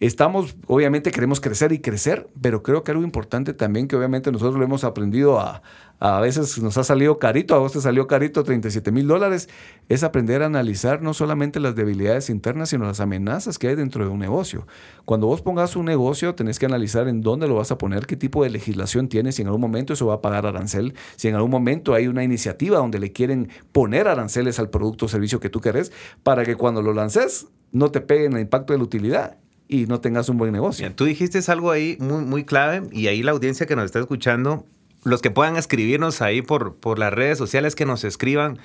estamos, 0.00 0.56
obviamente 0.66 1.10
queremos 1.10 1.40
crecer 1.40 1.72
y 1.72 1.80
crecer, 1.80 2.28
pero 2.40 2.62
creo 2.62 2.84
que 2.84 2.92
algo 2.92 3.02
importante 3.02 3.52
también 3.52 3.88
que 3.88 3.96
obviamente 3.96 4.30
nosotros 4.30 4.56
lo 4.56 4.64
hemos 4.64 4.84
aprendido 4.84 5.40
a, 5.40 5.62
a 5.98 6.20
veces 6.20 6.58
nos 6.62 6.78
ha 6.78 6.84
salido 6.84 7.18
carito, 7.18 7.56
a 7.56 7.58
vos 7.58 7.72
te 7.72 7.80
salió 7.80 8.06
carito 8.06 8.44
37 8.44 8.92
mil 8.92 9.08
dólares, 9.08 9.48
es 9.88 10.04
aprender 10.04 10.42
a 10.42 10.46
analizar 10.46 11.02
no 11.02 11.14
solamente 11.14 11.58
las 11.58 11.74
debilidades 11.74 12.30
internas, 12.30 12.68
sino 12.68 12.84
las 12.84 13.00
amenazas 13.00 13.58
que 13.58 13.68
hay 13.68 13.74
dentro 13.74 14.04
de 14.04 14.10
un 14.10 14.20
negocio. 14.20 14.66
Cuando 15.04 15.26
vos 15.26 15.42
pongas 15.42 15.74
un 15.74 15.86
negocio, 15.86 16.36
tenés 16.36 16.60
que 16.60 16.66
analizar 16.66 17.08
en 17.08 17.20
dónde 17.20 17.48
lo 17.48 17.56
vas 17.56 17.72
a 17.72 17.78
poner, 17.78 18.06
qué 18.06 18.16
tipo 18.16 18.44
de 18.44 18.50
legislación 18.50 19.08
tienes, 19.08 19.34
si 19.34 19.42
en 19.42 19.48
algún 19.48 19.62
momento 19.62 19.92
eso 19.92 20.06
va 20.06 20.14
a 20.14 20.20
pagar 20.20 20.46
arancel, 20.46 20.94
si 21.16 21.26
en 21.26 21.34
algún 21.34 21.50
momento 21.50 21.94
hay 21.94 22.06
una 22.06 22.22
iniciativa 22.22 22.78
donde 22.78 23.00
le 23.00 23.12
quieren 23.12 23.48
poner 23.72 24.06
aranceles 24.06 24.60
al 24.60 24.70
producto 24.70 25.06
o 25.06 25.08
servicio 25.08 25.40
que 25.40 25.50
tú 25.50 25.60
querés, 25.60 25.90
para 26.22 26.44
que 26.44 26.54
cuando 26.54 26.82
lo 26.82 26.94
lances 26.94 27.48
no 27.72 27.90
te 27.90 28.00
peguen 28.00 28.34
el 28.34 28.40
impacto 28.40 28.72
de 28.72 28.78
la 28.78 28.84
utilidad 28.84 29.36
y 29.68 29.86
no 29.86 30.00
tengas 30.00 30.28
un 30.28 30.38
buen 30.38 30.52
negocio. 30.52 30.90
tú 30.94 31.04
dijiste 31.04 31.38
algo 31.48 31.70
ahí 31.70 31.96
muy, 32.00 32.24
muy 32.24 32.44
clave 32.44 32.88
y 32.90 33.06
ahí 33.06 33.22
la 33.22 33.32
audiencia 33.32 33.66
que 33.66 33.76
nos 33.76 33.84
está 33.84 34.00
escuchando 34.00 34.64
los 35.04 35.22
que 35.22 35.30
puedan 35.30 35.56
escribirnos 35.56 36.22
ahí 36.22 36.42
por, 36.42 36.76
por 36.76 36.98
las 36.98 37.12
redes 37.12 37.38
sociales, 37.38 37.74
que 37.74 37.86
nos 37.86 38.04
escriban. 38.04 38.58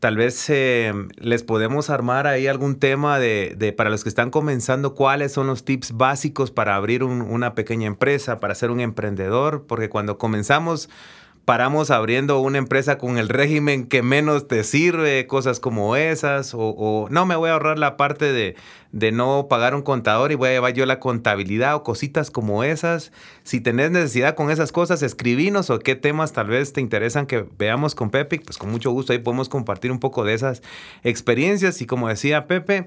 Tal 0.00 0.16
vez 0.16 0.48
eh, 0.50 0.92
les 1.16 1.42
podemos 1.42 1.88
armar 1.88 2.26
ahí 2.26 2.46
algún 2.46 2.78
tema 2.78 3.18
de, 3.18 3.54
de, 3.56 3.72
para 3.72 3.90
los 3.90 4.02
que 4.02 4.08
están 4.08 4.30
comenzando, 4.30 4.94
cuáles 4.94 5.32
son 5.32 5.46
los 5.46 5.64
tips 5.64 5.92
básicos 5.92 6.50
para 6.50 6.76
abrir 6.76 7.04
una 7.04 7.54
pequeña 7.54 7.86
empresa, 7.86 8.38
para 8.38 8.54
ser 8.54 8.70
un 8.70 8.80
emprendedor, 8.80 9.64
porque 9.66 9.88
cuando 9.88 10.18
comenzamos 10.18 10.90
paramos 11.44 11.90
abriendo 11.90 12.40
una 12.40 12.58
empresa 12.58 12.96
con 12.96 13.18
el 13.18 13.28
régimen 13.28 13.86
que 13.86 14.02
menos 14.02 14.48
te 14.48 14.64
sirve, 14.64 15.26
cosas 15.26 15.60
como 15.60 15.96
esas, 15.96 16.52
o, 16.54 17.06
no 17.10 17.26
me 17.26 17.36
voy 17.36 17.50
a 17.50 17.54
ahorrar 17.54 17.78
la 17.78 17.96
parte 17.96 18.32
de, 18.32 18.56
de, 18.92 19.12
no 19.12 19.46
pagar 19.48 19.74
un 19.74 19.82
contador 19.82 20.32
y 20.32 20.36
voy 20.36 20.48
a 20.48 20.52
llevar 20.52 20.72
yo 20.72 20.86
la 20.86 21.00
contabilidad 21.00 21.74
o 21.74 21.82
cositas 21.82 22.30
como 22.30 22.64
esas. 22.64 23.12
Si 23.42 23.60
tenés 23.60 23.90
necesidad 23.90 24.34
con 24.34 24.50
esas 24.50 24.72
cosas, 24.72 25.02
escribinos 25.02 25.68
o 25.70 25.78
qué 25.78 25.96
temas 25.96 26.32
tal 26.32 26.46
vez 26.46 26.72
te 26.72 26.80
interesan 26.80 27.26
que 27.26 27.44
veamos 27.58 27.94
con 27.94 28.10
Pepe, 28.10 28.40
pues 28.40 28.56
con 28.56 28.70
mucho 28.70 28.90
gusto 28.90 29.12
ahí 29.12 29.18
podemos 29.18 29.48
compartir 29.48 29.92
un 29.92 30.00
poco 30.00 30.24
de 30.24 30.34
esas 30.34 30.62
experiencias 31.02 31.80
y 31.82 31.86
como 31.86 32.08
decía 32.08 32.46
Pepe, 32.46 32.86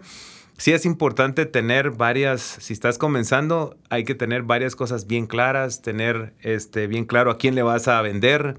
sí 0.57 0.73
es 0.73 0.85
importante 0.85 1.45
tener 1.45 1.91
varias, 1.91 2.41
si 2.41 2.73
estás 2.73 2.97
comenzando, 2.97 3.77
hay 3.89 4.03
que 4.03 4.15
tener 4.15 4.43
varias 4.43 4.75
cosas 4.75 5.07
bien 5.07 5.27
claras, 5.27 5.81
tener 5.81 6.33
este, 6.41 6.87
bien 6.87 7.05
claro 7.05 7.31
a 7.31 7.37
quién 7.37 7.55
le 7.55 7.63
vas 7.63 7.87
a 7.87 8.01
vender. 8.01 8.57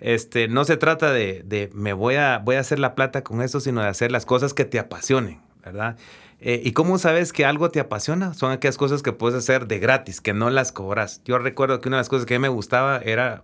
Este, 0.00 0.48
no 0.48 0.64
se 0.64 0.76
trata 0.76 1.12
de, 1.12 1.42
de 1.44 1.70
me 1.72 1.92
voy 1.92 2.16
a, 2.16 2.38
voy 2.38 2.56
a 2.56 2.60
hacer 2.60 2.78
la 2.78 2.94
plata 2.94 3.22
con 3.22 3.42
eso, 3.42 3.60
sino 3.60 3.80
de 3.82 3.88
hacer 3.88 4.12
las 4.12 4.26
cosas 4.26 4.52
que 4.54 4.64
te 4.64 4.78
apasionen, 4.78 5.40
¿verdad? 5.64 5.96
Eh, 6.40 6.60
¿Y 6.64 6.72
cómo 6.72 6.98
sabes 6.98 7.32
que 7.32 7.46
algo 7.46 7.70
te 7.70 7.80
apasiona? 7.80 8.34
Son 8.34 8.52
aquellas 8.52 8.76
cosas 8.76 9.02
que 9.02 9.12
puedes 9.12 9.38
hacer 9.38 9.66
de 9.66 9.78
gratis, 9.78 10.20
que 10.20 10.34
no 10.34 10.50
las 10.50 10.72
cobras. 10.72 11.22
Yo 11.24 11.38
recuerdo 11.38 11.80
que 11.80 11.88
una 11.88 11.96
de 11.96 12.00
las 12.00 12.08
cosas 12.10 12.26
que 12.26 12.38
me 12.38 12.48
gustaba 12.48 12.98
era 12.98 13.42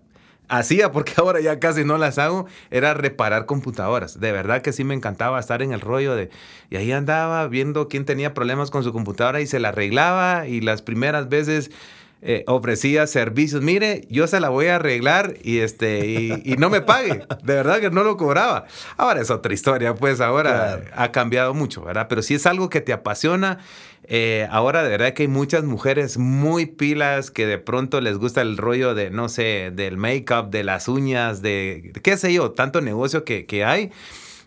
hacía, 0.58 0.92
porque 0.92 1.14
ahora 1.16 1.40
ya 1.40 1.58
casi 1.58 1.84
no 1.84 1.98
las 1.98 2.18
hago, 2.18 2.46
era 2.70 2.94
reparar 2.94 3.46
computadoras. 3.46 4.20
De 4.20 4.32
verdad 4.32 4.62
que 4.62 4.72
sí 4.72 4.84
me 4.84 4.94
encantaba 4.94 5.40
estar 5.40 5.62
en 5.62 5.72
el 5.72 5.80
rollo 5.80 6.14
de... 6.14 6.30
Y 6.70 6.76
ahí 6.76 6.92
andaba 6.92 7.46
viendo 7.48 7.88
quién 7.88 8.04
tenía 8.04 8.34
problemas 8.34 8.70
con 8.70 8.84
su 8.84 8.92
computadora 8.92 9.40
y 9.40 9.46
se 9.46 9.58
la 9.60 9.68
arreglaba 9.70 10.46
y 10.46 10.60
las 10.60 10.82
primeras 10.82 11.28
veces... 11.28 11.70
Eh, 12.24 12.44
ofrecía 12.46 13.08
servicios. 13.08 13.62
Mire, 13.62 14.06
yo 14.08 14.28
se 14.28 14.38
la 14.38 14.48
voy 14.48 14.66
a 14.66 14.76
arreglar 14.76 15.34
y, 15.42 15.58
este, 15.58 16.06
y, 16.06 16.54
no 16.56 16.70
me 16.70 16.80
pague. 16.80 17.26
De 17.42 17.54
verdad 17.54 17.80
que 17.80 17.90
no 17.90 18.04
lo 18.04 18.16
cobraba. 18.16 18.66
Ahora 18.96 19.20
es 19.20 19.30
otra 19.30 19.52
historia, 19.52 19.96
pues 19.96 20.20
ahora 20.20 20.84
ha 20.94 21.10
cambiado 21.10 21.52
mucho, 21.52 21.82
¿verdad? 21.82 22.06
Pero 22.08 22.22
si 22.22 22.34
es 22.34 22.46
algo 22.46 22.68
que 22.68 22.80
te 22.80 22.92
apasiona 22.92 23.58
eh, 24.04 24.48
ahora 24.50 24.82
de 24.82 24.90
verdad 24.90 25.14
que 25.14 25.22
hay 25.22 25.28
muchas 25.28 25.64
mujeres 25.64 26.18
muy 26.18 26.66
pilas 26.66 27.30
que 27.30 27.46
de 27.46 27.58
pronto 27.58 28.00
les 28.00 28.18
gusta 28.18 28.40
el 28.40 28.56
rollo 28.56 28.94
de, 28.94 29.10
no 29.10 29.28
sé, 29.28 29.70
del 29.72 29.96
make-up, 29.96 30.50
de 30.50 30.64
las 30.64 30.88
uñas, 30.88 31.40
de 31.40 31.92
qué 32.02 32.16
sé 32.16 32.32
yo, 32.32 32.50
tanto 32.50 32.80
negocio 32.80 33.24
que, 33.24 33.46
que 33.46 33.64
hay. 33.64 33.90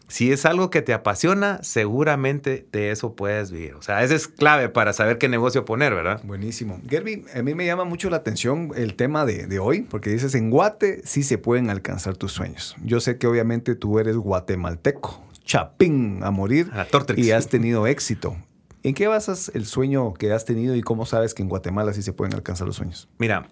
Si 0.08 0.32
es 0.32 0.46
algo 0.46 0.70
que 0.70 0.82
te 0.82 0.94
apasiona, 0.94 1.60
seguramente 1.64 2.68
de 2.72 2.92
eso 2.92 3.16
puedes 3.16 3.52
vivir. 3.52 3.76
O 3.76 3.82
sea, 3.82 4.04
esa 4.04 4.16
es 4.16 4.28
clave 4.28 4.70
para 4.70 4.94
saber 4.94 5.18
qué 5.18 5.30
negocio 5.30 5.66
poner, 5.66 5.96
¿verdad? 5.96 6.22
Buenísimo. 6.24 6.80
Gerby, 6.88 7.26
a 7.34 7.42
mí 7.42 7.56
me 7.56 7.66
llama 7.66 7.86
mucho 7.86 8.10
la 8.10 8.18
atención 8.18 8.72
el 8.76 8.96
tema 8.96 9.26
de, 9.26 9.48
de, 9.48 9.60
hoy, 9.60 9.82
porque 9.82 10.10
dices, 10.10 10.36
en 10.36 10.50
Guate 10.50 11.02
sí 11.06 11.24
se 11.24 11.38
pueden 11.38 11.70
alcanzar 11.70 12.18
tus 12.18 12.32
sueños. 12.32 12.76
Yo 12.84 13.00
sé 13.00 13.18
que 13.18 13.28
obviamente 13.28 13.76
tú 13.76 14.00
eres 14.00 14.16
guatemalteco, 14.16 15.24
chapín 15.44 16.20
a 16.24 16.32
morir, 16.32 16.70
y 17.16 17.32
has 17.32 17.48
tenido 17.48 17.88
éxito. 17.88 18.36
¿En 18.84 18.94
qué 18.94 19.08
basas 19.08 19.52
el 19.56 19.66
sueño 19.66 20.14
que 20.14 20.32
has 20.32 20.46
tenido 20.46 20.76
y 20.76 20.82
cómo 20.84 21.08
sabes 21.08 21.34
que 21.34 21.42
en 21.42 21.50
Guatemala 21.50 21.92
sí 21.94 22.04
se 22.04 22.14
pueden 22.14 22.36
alcanzar 22.36 22.68
los 22.68 22.76
sueños? 22.76 23.10
Mira, 23.18 23.48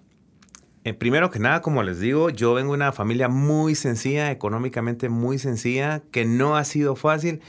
eh, 0.83 0.93
primero 0.93 1.29
que 1.29 1.39
nada, 1.39 1.61
como 1.61 1.81
les 1.83 1.99
digo, 1.99 2.29
yo 2.29 2.53
vengo 2.53 2.73
de 2.73 2.77
una 2.77 2.91
familia 2.91 3.29
muy 3.29 3.75
sencilla, 3.75 4.31
económicamente 4.31 5.09
muy 5.09 5.39
sencilla, 5.39 6.01
que 6.11 6.25
no 6.25 6.57
ha 6.57 6.63
sido 6.65 6.95
fácil. 6.95 7.41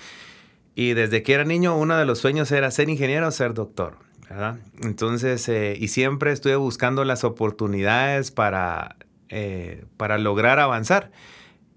Y 0.75 0.95
desde 0.95 1.23
que 1.23 1.35
era 1.35 1.45
niño, 1.45 1.77
uno 1.77 1.97
de 1.97 2.05
los 2.05 2.19
sueños 2.19 2.51
era 2.53 2.71
ser 2.71 2.89
ingeniero 2.89 3.29
o 3.29 3.31
ser 3.31 3.55
doctor. 3.55 3.97
¿verdad? 4.29 4.59
Entonces, 4.83 5.49
eh, 5.49 5.77
y 5.79 5.89
siempre 5.89 6.33
estuve 6.33 6.57
buscando 6.57 7.05
las 7.05 7.25
oportunidades 7.25 8.31
para, 8.31 8.97
eh, 9.29 9.85
para 9.97 10.19
lograr 10.19 10.59
avanzar. 10.59 11.11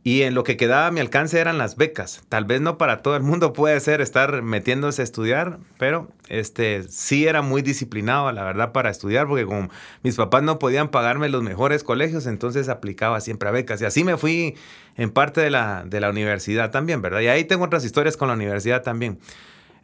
Y 0.07 0.21
en 0.21 0.35
lo 0.35 0.45
que 0.45 0.55
quedaba 0.55 0.87
a 0.87 0.91
mi 0.91 1.01
alcance 1.01 1.37
eran 1.37 1.57
las 1.57 1.75
becas. 1.75 2.23
Tal 2.29 2.45
vez 2.45 2.61
no 2.61 2.77
para 2.77 3.01
todo 3.01 3.17
el 3.17 3.23
mundo 3.23 3.51
puede 3.51 3.77
ser 3.81 3.99
estar 3.99 4.41
metiéndose 4.41 5.01
a 5.01 5.03
estudiar, 5.03 5.59
pero 5.77 6.07
este, 6.29 6.83
sí 6.83 7.27
era 7.27 7.41
muy 7.41 7.61
disciplinado, 7.61 8.31
la 8.31 8.45
verdad, 8.45 8.71
para 8.71 8.89
estudiar, 8.89 9.27
porque 9.27 9.45
como 9.45 9.69
mis 10.03 10.15
papás 10.15 10.43
no 10.43 10.59
podían 10.59 10.91
pagarme 10.91 11.27
los 11.27 11.43
mejores 11.43 11.83
colegios, 11.83 12.25
entonces 12.25 12.69
aplicaba 12.69 13.19
siempre 13.19 13.49
a 13.49 13.51
becas. 13.51 13.81
Y 13.81 13.85
así 13.85 14.05
me 14.05 14.15
fui 14.15 14.55
en 14.95 15.09
parte 15.09 15.41
de 15.41 15.49
la, 15.49 15.83
de 15.85 15.99
la 15.99 16.09
universidad 16.09 16.71
también, 16.71 17.01
¿verdad? 17.01 17.19
Y 17.19 17.27
ahí 17.27 17.43
tengo 17.43 17.65
otras 17.65 17.83
historias 17.83 18.15
con 18.15 18.29
la 18.29 18.35
universidad 18.35 18.83
también. 18.83 19.19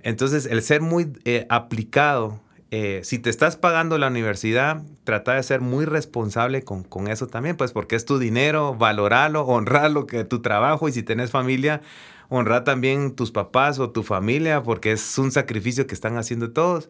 Entonces, 0.03 0.45
el 0.45 0.61
ser 0.61 0.79
muy 0.79 1.11
eh, 1.25 1.45
aplicado 1.49 2.39
eh, 2.75 3.01
si 3.03 3.19
te 3.19 3.29
estás 3.29 3.55
pagando 3.55 3.99
la 3.99 4.07
universidad, 4.07 4.81
trata 5.03 5.35
de 5.35 5.43
ser 5.43 5.61
muy 5.61 5.85
responsable 5.85 6.63
con, 6.63 6.81
con, 6.83 7.07
eso 7.07 7.27
también, 7.27 7.55
pues 7.55 7.71
porque 7.71 7.95
es 7.95 8.03
tu 8.03 8.17
dinero, 8.17 8.73
valorarlo, 8.73 9.41
honrarlo 9.45 10.07
que 10.07 10.23
tu 10.23 10.41
trabajo 10.41 10.89
y 10.89 10.91
si 10.91 11.03
tienes 11.03 11.29
familia, 11.29 11.81
honrar 12.29 12.63
también 12.63 13.15
tus 13.15 13.29
papás 13.29 13.77
o 13.77 13.91
tu 13.91 14.01
familia 14.01 14.63
porque 14.63 14.93
es 14.93 15.19
un 15.19 15.31
sacrificio 15.31 15.85
que 15.85 15.93
están 15.93 16.17
haciendo 16.17 16.51
todos. 16.51 16.89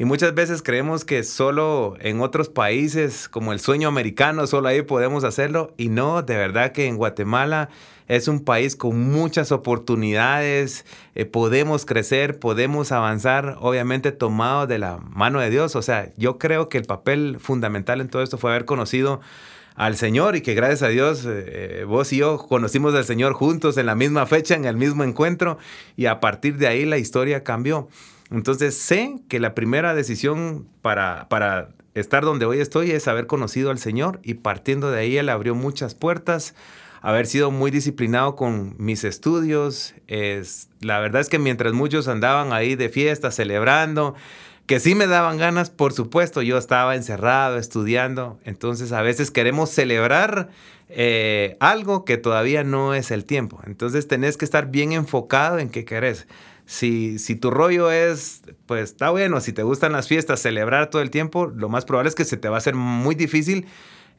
Y 0.00 0.06
muchas 0.06 0.34
veces 0.34 0.62
creemos 0.62 1.04
que 1.04 1.22
solo 1.24 1.94
en 2.00 2.22
otros 2.22 2.48
países, 2.48 3.28
como 3.28 3.52
el 3.52 3.60
sueño 3.60 3.86
americano, 3.86 4.46
solo 4.46 4.68
ahí 4.68 4.80
podemos 4.80 5.24
hacerlo. 5.24 5.74
Y 5.76 5.90
no, 5.90 6.22
de 6.22 6.38
verdad 6.38 6.72
que 6.72 6.86
en 6.86 6.96
Guatemala 6.96 7.68
es 8.08 8.26
un 8.26 8.42
país 8.42 8.76
con 8.76 8.98
muchas 9.10 9.52
oportunidades, 9.52 10.86
eh, 11.14 11.26
podemos 11.26 11.84
crecer, 11.84 12.38
podemos 12.38 12.92
avanzar, 12.92 13.58
obviamente 13.60 14.10
tomado 14.10 14.66
de 14.66 14.78
la 14.78 14.96
mano 14.96 15.38
de 15.38 15.50
Dios. 15.50 15.76
O 15.76 15.82
sea, 15.82 16.08
yo 16.16 16.38
creo 16.38 16.70
que 16.70 16.78
el 16.78 16.84
papel 16.86 17.36
fundamental 17.38 18.00
en 18.00 18.08
todo 18.08 18.22
esto 18.22 18.38
fue 18.38 18.52
haber 18.52 18.64
conocido 18.64 19.20
al 19.74 19.98
Señor 19.98 20.34
y 20.34 20.40
que 20.40 20.54
gracias 20.54 20.82
a 20.82 20.88
Dios 20.88 21.26
eh, 21.28 21.84
vos 21.86 22.10
y 22.14 22.16
yo 22.16 22.38
conocimos 22.38 22.94
al 22.94 23.04
Señor 23.04 23.34
juntos 23.34 23.76
en 23.76 23.84
la 23.84 23.96
misma 23.96 24.24
fecha, 24.24 24.54
en 24.54 24.64
el 24.64 24.78
mismo 24.78 25.04
encuentro 25.04 25.58
y 25.94 26.06
a 26.06 26.20
partir 26.20 26.56
de 26.56 26.68
ahí 26.68 26.86
la 26.86 26.96
historia 26.96 27.44
cambió. 27.44 27.90
Entonces 28.30 28.76
sé 28.76 29.20
que 29.28 29.40
la 29.40 29.54
primera 29.54 29.94
decisión 29.94 30.68
para, 30.82 31.28
para 31.28 31.70
estar 31.94 32.24
donde 32.24 32.46
hoy 32.46 32.60
estoy 32.60 32.92
es 32.92 33.08
haber 33.08 33.26
conocido 33.26 33.70
al 33.70 33.78
Señor 33.78 34.20
y 34.22 34.34
partiendo 34.34 34.90
de 34.90 35.00
ahí 35.00 35.16
Él 35.16 35.28
abrió 35.28 35.54
muchas 35.54 35.94
puertas, 35.94 36.54
haber 37.02 37.26
sido 37.26 37.50
muy 37.50 37.70
disciplinado 37.70 38.36
con 38.36 38.74
mis 38.78 39.04
estudios. 39.04 39.94
Es, 40.06 40.68
la 40.80 41.00
verdad 41.00 41.20
es 41.20 41.28
que 41.28 41.38
mientras 41.38 41.72
muchos 41.72 42.08
andaban 42.08 42.52
ahí 42.52 42.76
de 42.76 42.88
fiesta, 42.88 43.30
celebrando, 43.30 44.14
que 44.66 44.78
sí 44.78 44.94
me 44.94 45.08
daban 45.08 45.36
ganas, 45.36 45.68
por 45.68 45.92
supuesto, 45.92 46.42
yo 46.42 46.56
estaba 46.56 46.94
encerrado 46.94 47.58
estudiando, 47.58 48.38
entonces 48.44 48.92
a 48.92 49.02
veces 49.02 49.32
queremos 49.32 49.70
celebrar 49.70 50.50
eh, 50.88 51.56
algo 51.58 52.04
que 52.04 52.18
todavía 52.18 52.62
no 52.62 52.94
es 52.94 53.10
el 53.10 53.24
tiempo. 53.24 53.60
Entonces 53.66 54.06
tenés 54.06 54.36
que 54.36 54.44
estar 54.44 54.70
bien 54.70 54.92
enfocado 54.92 55.58
en 55.58 55.70
qué 55.70 55.84
querés. 55.84 56.28
Si, 56.70 57.18
si 57.18 57.34
tu 57.34 57.50
rollo 57.50 57.90
es, 57.90 58.42
pues 58.66 58.84
está 58.84 59.10
bueno, 59.10 59.40
si 59.40 59.52
te 59.52 59.64
gustan 59.64 59.90
las 59.90 60.06
fiestas, 60.06 60.40
celebrar 60.40 60.88
todo 60.88 61.02
el 61.02 61.10
tiempo, 61.10 61.46
lo 61.46 61.68
más 61.68 61.84
probable 61.84 62.10
es 62.10 62.14
que 62.14 62.24
se 62.24 62.36
te 62.36 62.48
va 62.48 62.54
a 62.54 62.58
hacer 62.58 62.76
muy 62.76 63.16
difícil 63.16 63.66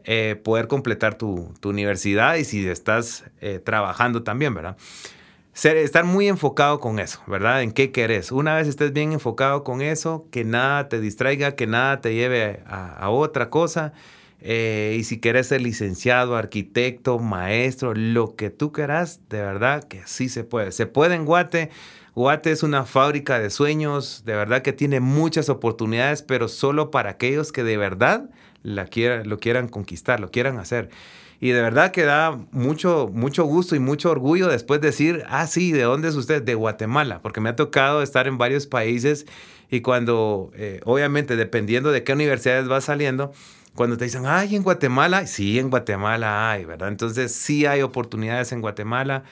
eh, 0.04 0.36
poder 0.44 0.68
completar 0.68 1.16
tu, 1.16 1.54
tu, 1.62 1.70
universidad 1.70 2.36
y 2.36 2.44
si 2.44 2.68
estás 2.68 3.24
eh, 3.40 3.62
trabajando 3.64 4.24
también, 4.24 4.54
¿verdad? 4.54 4.76
Estar 5.64 6.04
muy 6.04 6.28
enfocado 6.28 6.82
con 6.82 7.00
eso, 7.00 7.22
¿verdad? 7.26 7.62
En 7.62 7.72
qué 7.72 7.94
querés. 7.94 8.34
Una 8.34 8.58
vez 8.58 8.68
estés 8.68 8.92
bien 8.92 9.14
enfocado 9.14 9.64
con 9.64 9.82
eso, 9.82 10.28
que 10.30 10.44
nada 10.44 10.90
te 10.90 11.00
distraiga, 11.00 11.56
que 11.56 11.68
nada 11.68 12.02
te 12.02 12.14
lleve 12.14 12.64
a, 12.66 12.90
a 12.98 13.10
otra 13.12 13.50
cosa. 13.50 13.94
Eh, 14.42 14.98
y 15.00 15.04
si 15.06 15.22
quieres 15.22 15.48
ser 15.48 15.62
licenciado, 15.62 16.36
arquitecto, 16.36 17.18
maestro, 17.18 17.94
lo 17.94 18.36
que 18.36 18.50
tú 18.50 18.74
quieras, 18.74 19.22
de 19.30 19.40
verdad 19.40 19.84
que 19.86 20.02
sí 20.06 20.28
se 20.28 20.44
puede. 20.44 20.74
Se 20.74 20.86
puede 20.86 21.16
en 21.16 21.24
Guate. 21.24 21.70
Guate 22.14 22.52
es 22.52 22.64
una 22.64 22.86
fábrica 22.86 23.40
de 23.40 23.50
sueños, 23.50 24.24
de 24.26 24.36
verdad 24.36 24.62
que 24.62 24.74
tiene 24.74 25.00
muchas 25.00 25.48
oportunidades, 25.50 26.22
pero 26.22 26.50
solo 26.50 26.92
para 26.92 27.12
aquellos 27.12 27.52
que 27.52 27.64
de 27.64 27.78
verdad 27.78 28.30
la 28.64 28.90
lo 29.24 29.40
quieran 29.40 29.68
conquistar, 29.70 30.20
lo 30.20 30.30
quieran 30.30 30.60
hacer. 30.60 30.90
Y 31.40 31.52
de 31.52 31.62
verdad 31.62 31.92
que 31.92 32.04
da 32.04 32.38
mucho, 32.52 33.10
mucho 33.12 33.46
gusto 33.46 33.76
y 33.76 33.80
mucho 33.80 34.12
orgullo 34.12 34.48
después 34.48 34.80
decir, 34.82 35.24
ah, 35.28 35.48
sí, 35.48 35.72
¿de 35.72 35.84
dónde 35.84 36.10
es 36.10 36.16
usted? 36.16 36.44
De 36.44 36.54
Guatemala, 36.54 37.22
porque 37.22 37.42
me 37.42 37.50
ha 37.50 37.56
tocado 37.56 38.04
estar 38.04 38.28
en 38.28 38.38
varios 38.38 38.68
países 38.68 39.26
y 39.72 39.82
cuando, 39.82 40.52
eh, 40.54 40.82
obviamente, 40.84 41.38
dependiendo 41.38 41.92
de 41.92 42.04
qué 42.04 42.14
universidades 42.14 42.70
va 42.70 42.82
saliendo, 42.82 43.32
cuando 43.74 43.98
te 43.98 44.04
dicen, 44.04 44.26
ay, 44.26 44.56
en 44.56 44.64
Guatemala, 44.64 45.26
sí, 45.28 45.58
en 45.58 45.70
Guatemala 45.70 46.52
hay, 46.52 46.66
¿verdad? 46.66 46.90
Entonces 46.90 47.32
sí 47.34 47.66
hay 47.66 47.82
oportunidades 47.82 48.52
en 48.52 48.60
Guatemala. 48.60 49.24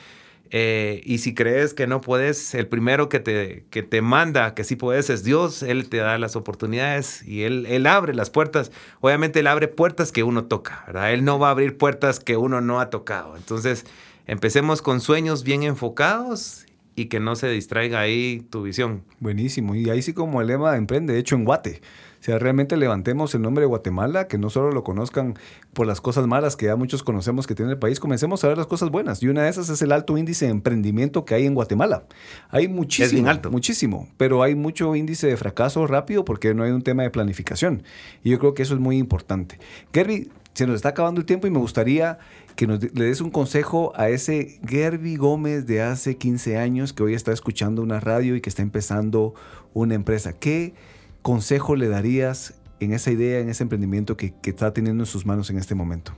Eh, 0.51 1.01
y 1.05 1.19
si 1.19 1.35
crees 1.35 1.73
que 1.73 1.85
no 1.85 2.01
puedes, 2.01 2.55
el 2.55 2.67
primero 2.67 3.07
que 3.07 3.19
te, 3.19 3.65
que 3.69 3.83
te 3.83 4.01
manda 4.01 4.55
que 4.55 4.63
sí 4.63 4.75
puedes 4.75 5.09
es 5.09 5.23
Dios. 5.23 5.61
Él 5.63 5.89
te 5.89 5.97
da 5.97 6.17
las 6.17 6.35
oportunidades 6.35 7.23
y 7.27 7.43
él, 7.43 7.65
él 7.67 7.85
abre 7.87 8.13
las 8.13 8.29
puertas. 8.29 8.71
Obviamente 9.01 9.39
Él 9.39 9.47
abre 9.47 9.67
puertas 9.67 10.11
que 10.11 10.23
uno 10.23 10.45
toca, 10.45 10.83
¿verdad? 10.87 11.13
Él 11.13 11.23
no 11.23 11.39
va 11.39 11.49
a 11.49 11.51
abrir 11.51 11.77
puertas 11.77 12.19
que 12.19 12.37
uno 12.37 12.61
no 12.61 12.79
ha 12.79 12.89
tocado. 12.89 13.37
Entonces, 13.37 13.85
empecemos 14.25 14.81
con 14.81 15.01
sueños 15.01 15.43
bien 15.43 15.63
enfocados 15.63 16.65
y 16.95 17.05
que 17.05 17.19
no 17.19 17.35
se 17.35 17.47
distraiga 17.49 17.99
ahí 17.99 18.45
tu 18.49 18.63
visión. 18.63 19.03
Buenísimo. 19.19 19.75
Y 19.75 19.89
ahí 19.89 20.01
sí 20.01 20.13
como 20.13 20.41
el 20.41 20.47
lema 20.47 20.75
emprende, 20.75 21.13
de 21.13 21.19
hecho 21.19 21.35
en 21.35 21.45
Guate. 21.45 21.81
O 22.19 22.23
sea, 22.23 22.37
realmente 22.37 22.75
levantemos 22.75 23.33
el 23.33 23.41
nombre 23.41 23.61
de 23.61 23.67
Guatemala, 23.67 24.27
que 24.27 24.37
no 24.37 24.49
solo 24.49 24.71
lo 24.71 24.83
conozcan 24.83 25.35
por 25.71 25.87
las 25.87 26.01
cosas 26.01 26.27
malas 26.27 26.57
que 26.57 26.65
ya 26.65 26.75
muchos 26.75 27.01
conocemos 27.01 27.47
que 27.47 27.55
tiene 27.55 27.71
el 27.71 27.79
país, 27.79 27.99
comencemos 28.01 28.43
a 28.43 28.49
ver 28.49 28.57
las 28.57 28.67
cosas 28.67 28.89
buenas. 28.89 29.23
Y 29.23 29.29
una 29.29 29.43
de 29.43 29.49
esas 29.49 29.69
es 29.69 29.81
el 29.81 29.93
alto 29.93 30.17
índice 30.17 30.45
de 30.45 30.51
emprendimiento 30.51 31.23
que 31.23 31.35
hay 31.35 31.45
en 31.45 31.55
Guatemala. 31.55 32.03
Hay 32.49 32.67
muchísimo. 32.67 33.05
Es 33.05 33.13
bien 33.13 33.27
alto. 33.29 33.51
Muchísimo. 33.51 34.09
Pero 34.17 34.43
hay 34.43 34.55
mucho 34.55 34.95
índice 34.95 35.27
de 35.27 35.37
fracaso 35.37 35.87
rápido 35.87 36.25
porque 36.25 36.53
no 36.53 36.63
hay 36.63 36.71
un 36.71 36.81
tema 36.81 37.03
de 37.03 37.09
planificación. 37.09 37.83
Y 38.21 38.31
yo 38.31 38.39
creo 38.39 38.53
que 38.53 38.63
eso 38.63 38.73
es 38.73 38.81
muy 38.81 38.97
importante. 38.97 39.57
Gerby, 39.93 40.29
se 40.53 40.67
nos 40.67 40.75
está 40.75 40.89
acabando 40.89 41.21
el 41.21 41.25
tiempo 41.25 41.47
y 41.47 41.51
me 41.51 41.59
gustaría 41.59 42.19
que 42.57 42.67
nos, 42.67 42.81
le 42.81 43.05
des 43.05 43.21
un 43.21 43.29
consejo 43.29 43.93
a 43.95 44.09
ese 44.09 44.59
Gerby 44.67 45.15
Gómez 45.15 45.65
de 45.65 45.81
hace 45.81 46.17
15 46.17 46.57
años 46.57 46.91
que 46.91 47.01
hoy 47.01 47.13
está 47.13 47.31
escuchando 47.31 47.81
una 47.81 48.01
radio 48.01 48.35
y 48.35 48.41
que 48.41 48.49
está 48.49 48.61
empezando 48.61 49.33
una 49.73 49.95
empresa. 49.95 50.33
¿Qué 50.33 50.73
consejo 51.21 51.75
le 51.75 51.87
darías 51.87 52.53
en 52.79 52.93
esa 52.93 53.11
idea, 53.11 53.39
en 53.39 53.49
ese 53.49 53.63
emprendimiento 53.63 54.17
que, 54.17 54.33
está 54.43 54.73
teniendo 54.73 55.03
en 55.03 55.07
sus 55.07 55.25
manos 55.25 55.49
en 55.49 55.57
este 55.57 55.75
momento? 55.75 56.13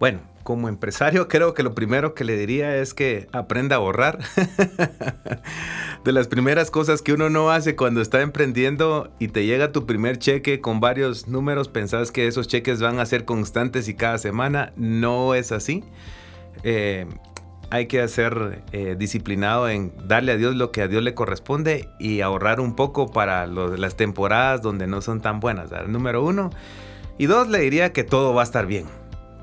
Bueno, 0.00 0.20
como 0.42 0.68
empresario 0.68 1.28
creo 1.28 1.54
que 1.54 1.62
lo 1.62 1.74
primero 1.74 2.14
que 2.14 2.24
le 2.24 2.36
diría 2.36 2.76
es 2.76 2.94
que 2.94 3.28
aprenda 3.32 3.76
a 3.76 3.78
ahorrar. 3.78 4.18
de 6.04 6.12
las 6.12 6.28
primeras 6.28 6.70
cosas 6.70 7.00
que 7.00 7.12
uno 7.12 7.30
no 7.30 7.50
hace 7.50 7.76
cuando 7.76 8.02
está 8.02 8.20
emprendiendo 8.20 9.10
y 9.18 9.28
te 9.28 9.46
llega 9.46 9.72
tu 9.72 9.86
primer 9.86 10.18
cheque 10.18 10.60
con 10.60 10.80
varios 10.80 11.28
números, 11.28 11.68
pensás 11.68 12.10
que 12.10 12.26
esos 12.26 12.48
cheques 12.48 12.82
van 12.82 12.98
a 12.98 13.06
ser 13.06 13.24
constantes 13.24 13.88
y 13.88 13.94
cada 13.94 14.18
semana. 14.18 14.72
No 14.76 15.34
es 15.34 15.52
así. 15.52 15.84
Eh, 16.62 17.06
hay 17.74 17.86
que 17.86 18.06
ser 18.06 18.62
eh, 18.70 18.94
disciplinado 18.96 19.68
en 19.68 19.92
darle 20.06 20.30
a 20.30 20.36
Dios 20.36 20.54
lo 20.54 20.70
que 20.70 20.80
a 20.80 20.86
Dios 20.86 21.02
le 21.02 21.12
corresponde 21.12 21.88
y 21.98 22.20
ahorrar 22.20 22.60
un 22.60 22.76
poco 22.76 23.10
para 23.10 23.48
las 23.48 23.96
temporadas 23.96 24.62
donde 24.62 24.86
no 24.86 25.00
son 25.00 25.20
tan 25.20 25.40
buenas. 25.40 25.70
Número 25.88 26.24
uno. 26.24 26.50
Y 27.18 27.26
dos, 27.26 27.48
le 27.48 27.58
diría 27.58 27.92
que 27.92 28.04
todo 28.04 28.32
va 28.32 28.42
a 28.42 28.44
estar 28.44 28.66
bien, 28.66 28.86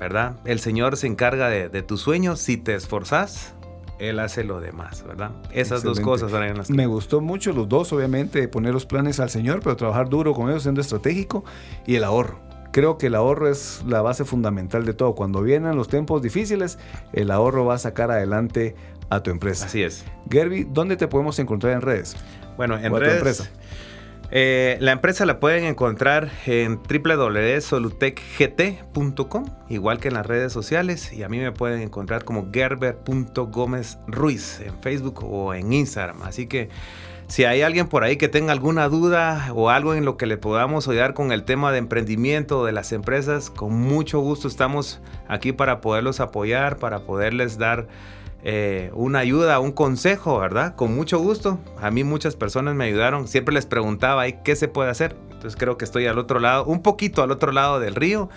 ¿verdad? 0.00 0.36
El 0.46 0.60
Señor 0.60 0.96
se 0.96 1.08
encarga 1.08 1.50
de, 1.50 1.82
tus 1.82 2.00
sueños. 2.00 2.40
Si 2.40 2.56
te 2.56 2.74
esforzás, 2.74 3.54
Él 3.98 4.18
hace 4.18 4.44
lo 4.44 4.62
demás, 4.62 5.04
¿verdad? 5.06 5.32
Esas 5.52 5.82
dos 5.82 6.00
cosas 6.00 6.32
Me 6.70 6.86
gustó 6.86 7.20
mucho 7.20 7.52
los 7.52 7.68
dos, 7.68 7.92
obviamente, 7.92 8.48
poner 8.48 8.72
los 8.72 8.86
planes 8.86 9.20
al 9.20 9.28
Señor, 9.28 9.60
pero 9.62 9.76
trabajar 9.76 10.08
duro 10.08 10.32
con 10.32 10.48
ellos 10.48 10.62
siendo 10.62 10.80
estratégico 10.80 11.44
y 11.86 11.96
el 11.96 12.04
ahorro 12.04 12.51
Creo 12.72 12.98
que 12.98 13.06
el 13.06 13.14
ahorro 13.14 13.48
es 13.48 13.82
la 13.86 14.02
base 14.02 14.24
fundamental 14.24 14.84
de 14.84 14.94
todo. 14.94 15.14
Cuando 15.14 15.42
vienen 15.42 15.76
los 15.76 15.88
tiempos 15.88 16.22
difíciles, 16.22 16.78
el 17.12 17.30
ahorro 17.30 17.64
va 17.64 17.74
a 17.74 17.78
sacar 17.78 18.10
adelante 18.10 18.74
a 19.10 19.22
tu 19.22 19.30
empresa. 19.30 19.66
Así 19.66 19.82
es. 19.82 20.04
Gerby, 20.30 20.64
¿dónde 20.64 20.96
te 20.96 21.06
podemos 21.06 21.38
encontrar 21.38 21.74
en 21.74 21.82
redes? 21.82 22.16
Bueno, 22.56 22.78
en 22.78 22.94
redes. 22.94 23.16
Empresa? 23.16 23.50
Eh, 24.34 24.78
la 24.80 24.92
empresa 24.92 25.26
la 25.26 25.38
pueden 25.38 25.64
encontrar 25.64 26.30
en 26.46 26.78
www.solutecgt.com, 26.78 29.44
igual 29.68 29.98
que 29.98 30.08
en 30.08 30.14
las 30.14 30.24
redes 30.24 30.54
sociales. 30.54 31.12
Y 31.12 31.22
a 31.22 31.28
mí 31.28 31.38
me 31.38 31.52
pueden 31.52 31.82
encontrar 31.82 32.24
como 32.24 32.48
gerber.gómez 32.50 33.98
en 34.08 34.80
Facebook 34.80 35.22
o 35.22 35.52
en 35.52 35.74
Instagram. 35.74 36.22
Así 36.22 36.46
que 36.46 36.70
si 37.32 37.46
hay 37.46 37.62
alguien 37.62 37.88
por 37.88 38.04
ahí 38.04 38.18
que 38.18 38.28
tenga 38.28 38.52
alguna 38.52 38.90
duda 38.90 39.52
o 39.54 39.70
algo 39.70 39.94
en 39.94 40.04
lo 40.04 40.18
que 40.18 40.26
le 40.26 40.36
podamos 40.36 40.86
ayudar 40.86 41.14
con 41.14 41.32
el 41.32 41.44
tema 41.44 41.72
de 41.72 41.78
emprendimiento 41.78 42.66
de 42.66 42.72
las 42.72 42.92
empresas, 42.92 43.48
con 43.48 43.72
mucho 43.72 44.20
gusto 44.20 44.46
estamos 44.46 45.00
aquí 45.28 45.52
para 45.52 45.80
poderlos 45.80 46.20
apoyar, 46.20 46.76
para 46.76 47.06
poderles 47.06 47.56
dar 47.56 47.86
eh, 48.44 48.90
una 48.92 49.20
ayuda, 49.20 49.60
un 49.60 49.72
consejo, 49.72 50.40
¿verdad? 50.40 50.74
Con 50.76 50.94
mucho 50.94 51.20
gusto. 51.20 51.58
A 51.80 51.90
mí 51.90 52.04
muchas 52.04 52.36
personas 52.36 52.74
me 52.74 52.84
ayudaron. 52.84 53.26
Siempre 53.26 53.54
les 53.54 53.64
preguntaba, 53.64 54.30
¿qué 54.30 54.54
se 54.54 54.68
puede 54.68 54.90
hacer? 54.90 55.16
Entonces 55.30 55.56
creo 55.56 55.78
que 55.78 55.86
estoy 55.86 56.04
al 56.04 56.18
otro 56.18 56.38
lado, 56.38 56.66
un 56.66 56.82
poquito 56.82 57.22
al 57.22 57.30
otro 57.30 57.50
lado 57.50 57.80
del 57.80 57.94
río. 57.94 58.28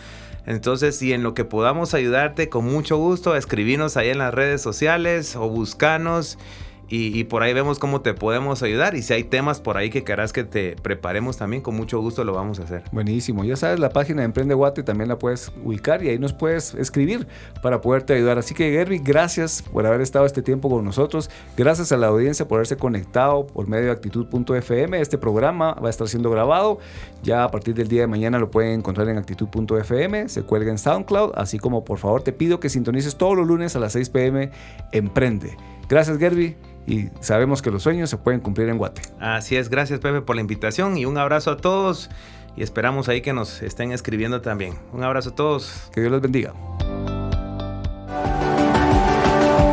Entonces, 0.45 0.97
si 0.97 1.11
en 1.11 1.21
lo 1.21 1.33
que 1.33 1.43
podamos 1.43 1.93
ayudarte, 1.93 2.47
con 2.47 2.63
mucho 2.63 2.95
gusto, 2.95 3.35
escribinos 3.35 3.97
ahí 3.97 4.09
en 4.09 4.19
las 4.19 4.33
redes 4.33 4.61
sociales 4.61 5.35
o 5.35 5.49
buscanos 5.49 6.37
y, 6.87 7.23
por 7.25 7.41
ahí 7.41 7.53
vemos 7.53 7.79
cómo 7.79 8.01
te 8.01 8.13
podemos 8.13 8.61
ayudar. 8.61 8.95
Y 8.95 9.01
si 9.01 9.13
hay 9.13 9.23
temas 9.23 9.59
por 9.59 9.77
ahí 9.77 9.89
que 9.89 10.03
querás 10.03 10.33
que 10.33 10.43
te 10.43 10.75
preparemos 10.75 11.37
también, 11.37 11.63
con 11.63 11.75
mucho 11.75 11.99
gusto 11.99 12.23
lo 12.23 12.33
vamos 12.33 12.59
a 12.59 12.63
hacer. 12.63 12.83
Buenísimo. 12.91 13.43
Ya 13.43 13.55
sabes, 13.55 13.79
la 13.79 13.89
página 13.89 14.21
de 14.21 14.25
Emprende 14.25 14.53
Guate 14.53 14.83
también 14.83 15.09
la 15.09 15.17
puedes 15.17 15.51
ubicar 15.63 16.03
y 16.03 16.09
ahí 16.09 16.19
nos 16.19 16.33
puedes 16.33 16.75
escribir 16.75 17.27
para 17.63 17.81
poderte 17.81 18.13
ayudar. 18.13 18.37
Así 18.37 18.53
que, 18.53 18.71
Gerby, 18.71 18.99
gracias 18.99 19.63
por 19.63 19.85
haber 19.85 20.01
estado 20.01 20.25
este 20.25 20.43
tiempo 20.43 20.69
con 20.69 20.85
nosotros. 20.85 21.29
Gracias 21.57 21.91
a 21.91 21.97
la 21.97 22.07
audiencia 22.07 22.47
por 22.47 22.57
haberse 22.57 22.77
conectado 22.77 23.47
por 23.47 23.67
medio 23.67 23.85
de 23.85 23.91
actitud.fm. 23.91 24.99
Este 25.01 25.17
programa 25.17 25.73
va 25.73 25.87
a 25.87 25.89
estar 25.89 26.07
siendo 26.07 26.29
grabado. 26.29 26.77
Ya 27.23 27.43
a 27.43 27.49
partir 27.49 27.73
del 27.73 27.87
día 27.87 28.01
de 28.01 28.07
mañana 28.07 28.37
lo 28.37 28.51
pueden 28.51 28.79
encontrar 28.79 29.09
en 29.09 29.17
actitud.fm. 29.17 30.29
Se 30.29 30.43
cuelga 30.43 30.69
en 30.69 30.77
SoundCloud. 30.77 31.31
Así 31.35 31.57
como, 31.57 31.83
por 31.83 31.97
favor, 31.97 32.21
te 32.21 32.31
pido 32.31 32.59
que 32.59 32.69
sintonices 32.69 33.15
todos 33.15 33.35
los 33.35 33.47
lunes 33.47 33.75
a 33.75 33.79
las 33.79 33.93
6 33.93 34.09
pm. 34.09 34.51
Emprende. 34.91 35.57
Gracias, 35.87 36.17
Gerby 36.17 36.55
y 36.87 37.09
sabemos 37.19 37.61
que 37.61 37.71
los 37.71 37.83
sueños 37.83 38.09
se 38.09 38.17
pueden 38.17 38.39
cumplir 38.39 38.69
en 38.69 38.77
Guate. 38.77 39.01
Así 39.19 39.55
es, 39.55 39.69
gracias 39.69 39.99
Pepe 39.99 40.21
por 40.21 40.35
la 40.35 40.41
invitación 40.41 40.97
y 40.97 41.05
un 41.05 41.17
abrazo 41.17 41.51
a 41.51 41.57
todos 41.57 42.09
y 42.55 42.63
esperamos 42.63 43.09
ahí 43.09 43.21
que 43.21 43.33
nos 43.33 43.61
estén 43.61 43.91
escribiendo 43.91 44.41
también. 44.41 44.75
Un 44.93 45.03
abrazo 45.03 45.31
a 45.31 45.35
todos. 45.35 45.89
Que 45.93 46.01
Dios 46.01 46.11
los 46.11 46.21
bendiga. 46.21 46.53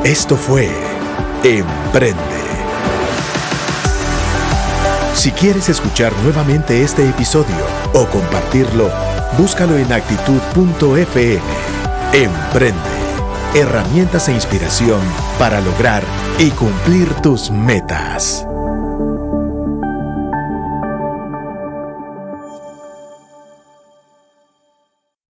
Esto 0.05 0.37
fue 0.37 0.68
Emprende. 1.44 2.20
Si 5.14 5.31
quieres 5.31 5.68
escuchar 5.68 6.12
nuevamente 6.25 6.83
este 6.83 7.09
episodio 7.09 7.55
o 7.94 8.07
compartirlo, 8.07 8.90
búscalo 9.38 9.77
en 9.77 9.92
actitud.fm. 9.92 11.40
Emprende 12.12 13.02
herramientas 13.55 14.29
e 14.29 14.33
inspiración 14.33 15.01
para 15.38 15.61
lograr 15.61 16.03
y 16.38 16.51
cumplir 16.51 17.12
tus 17.23 17.51
metas. 17.51 18.47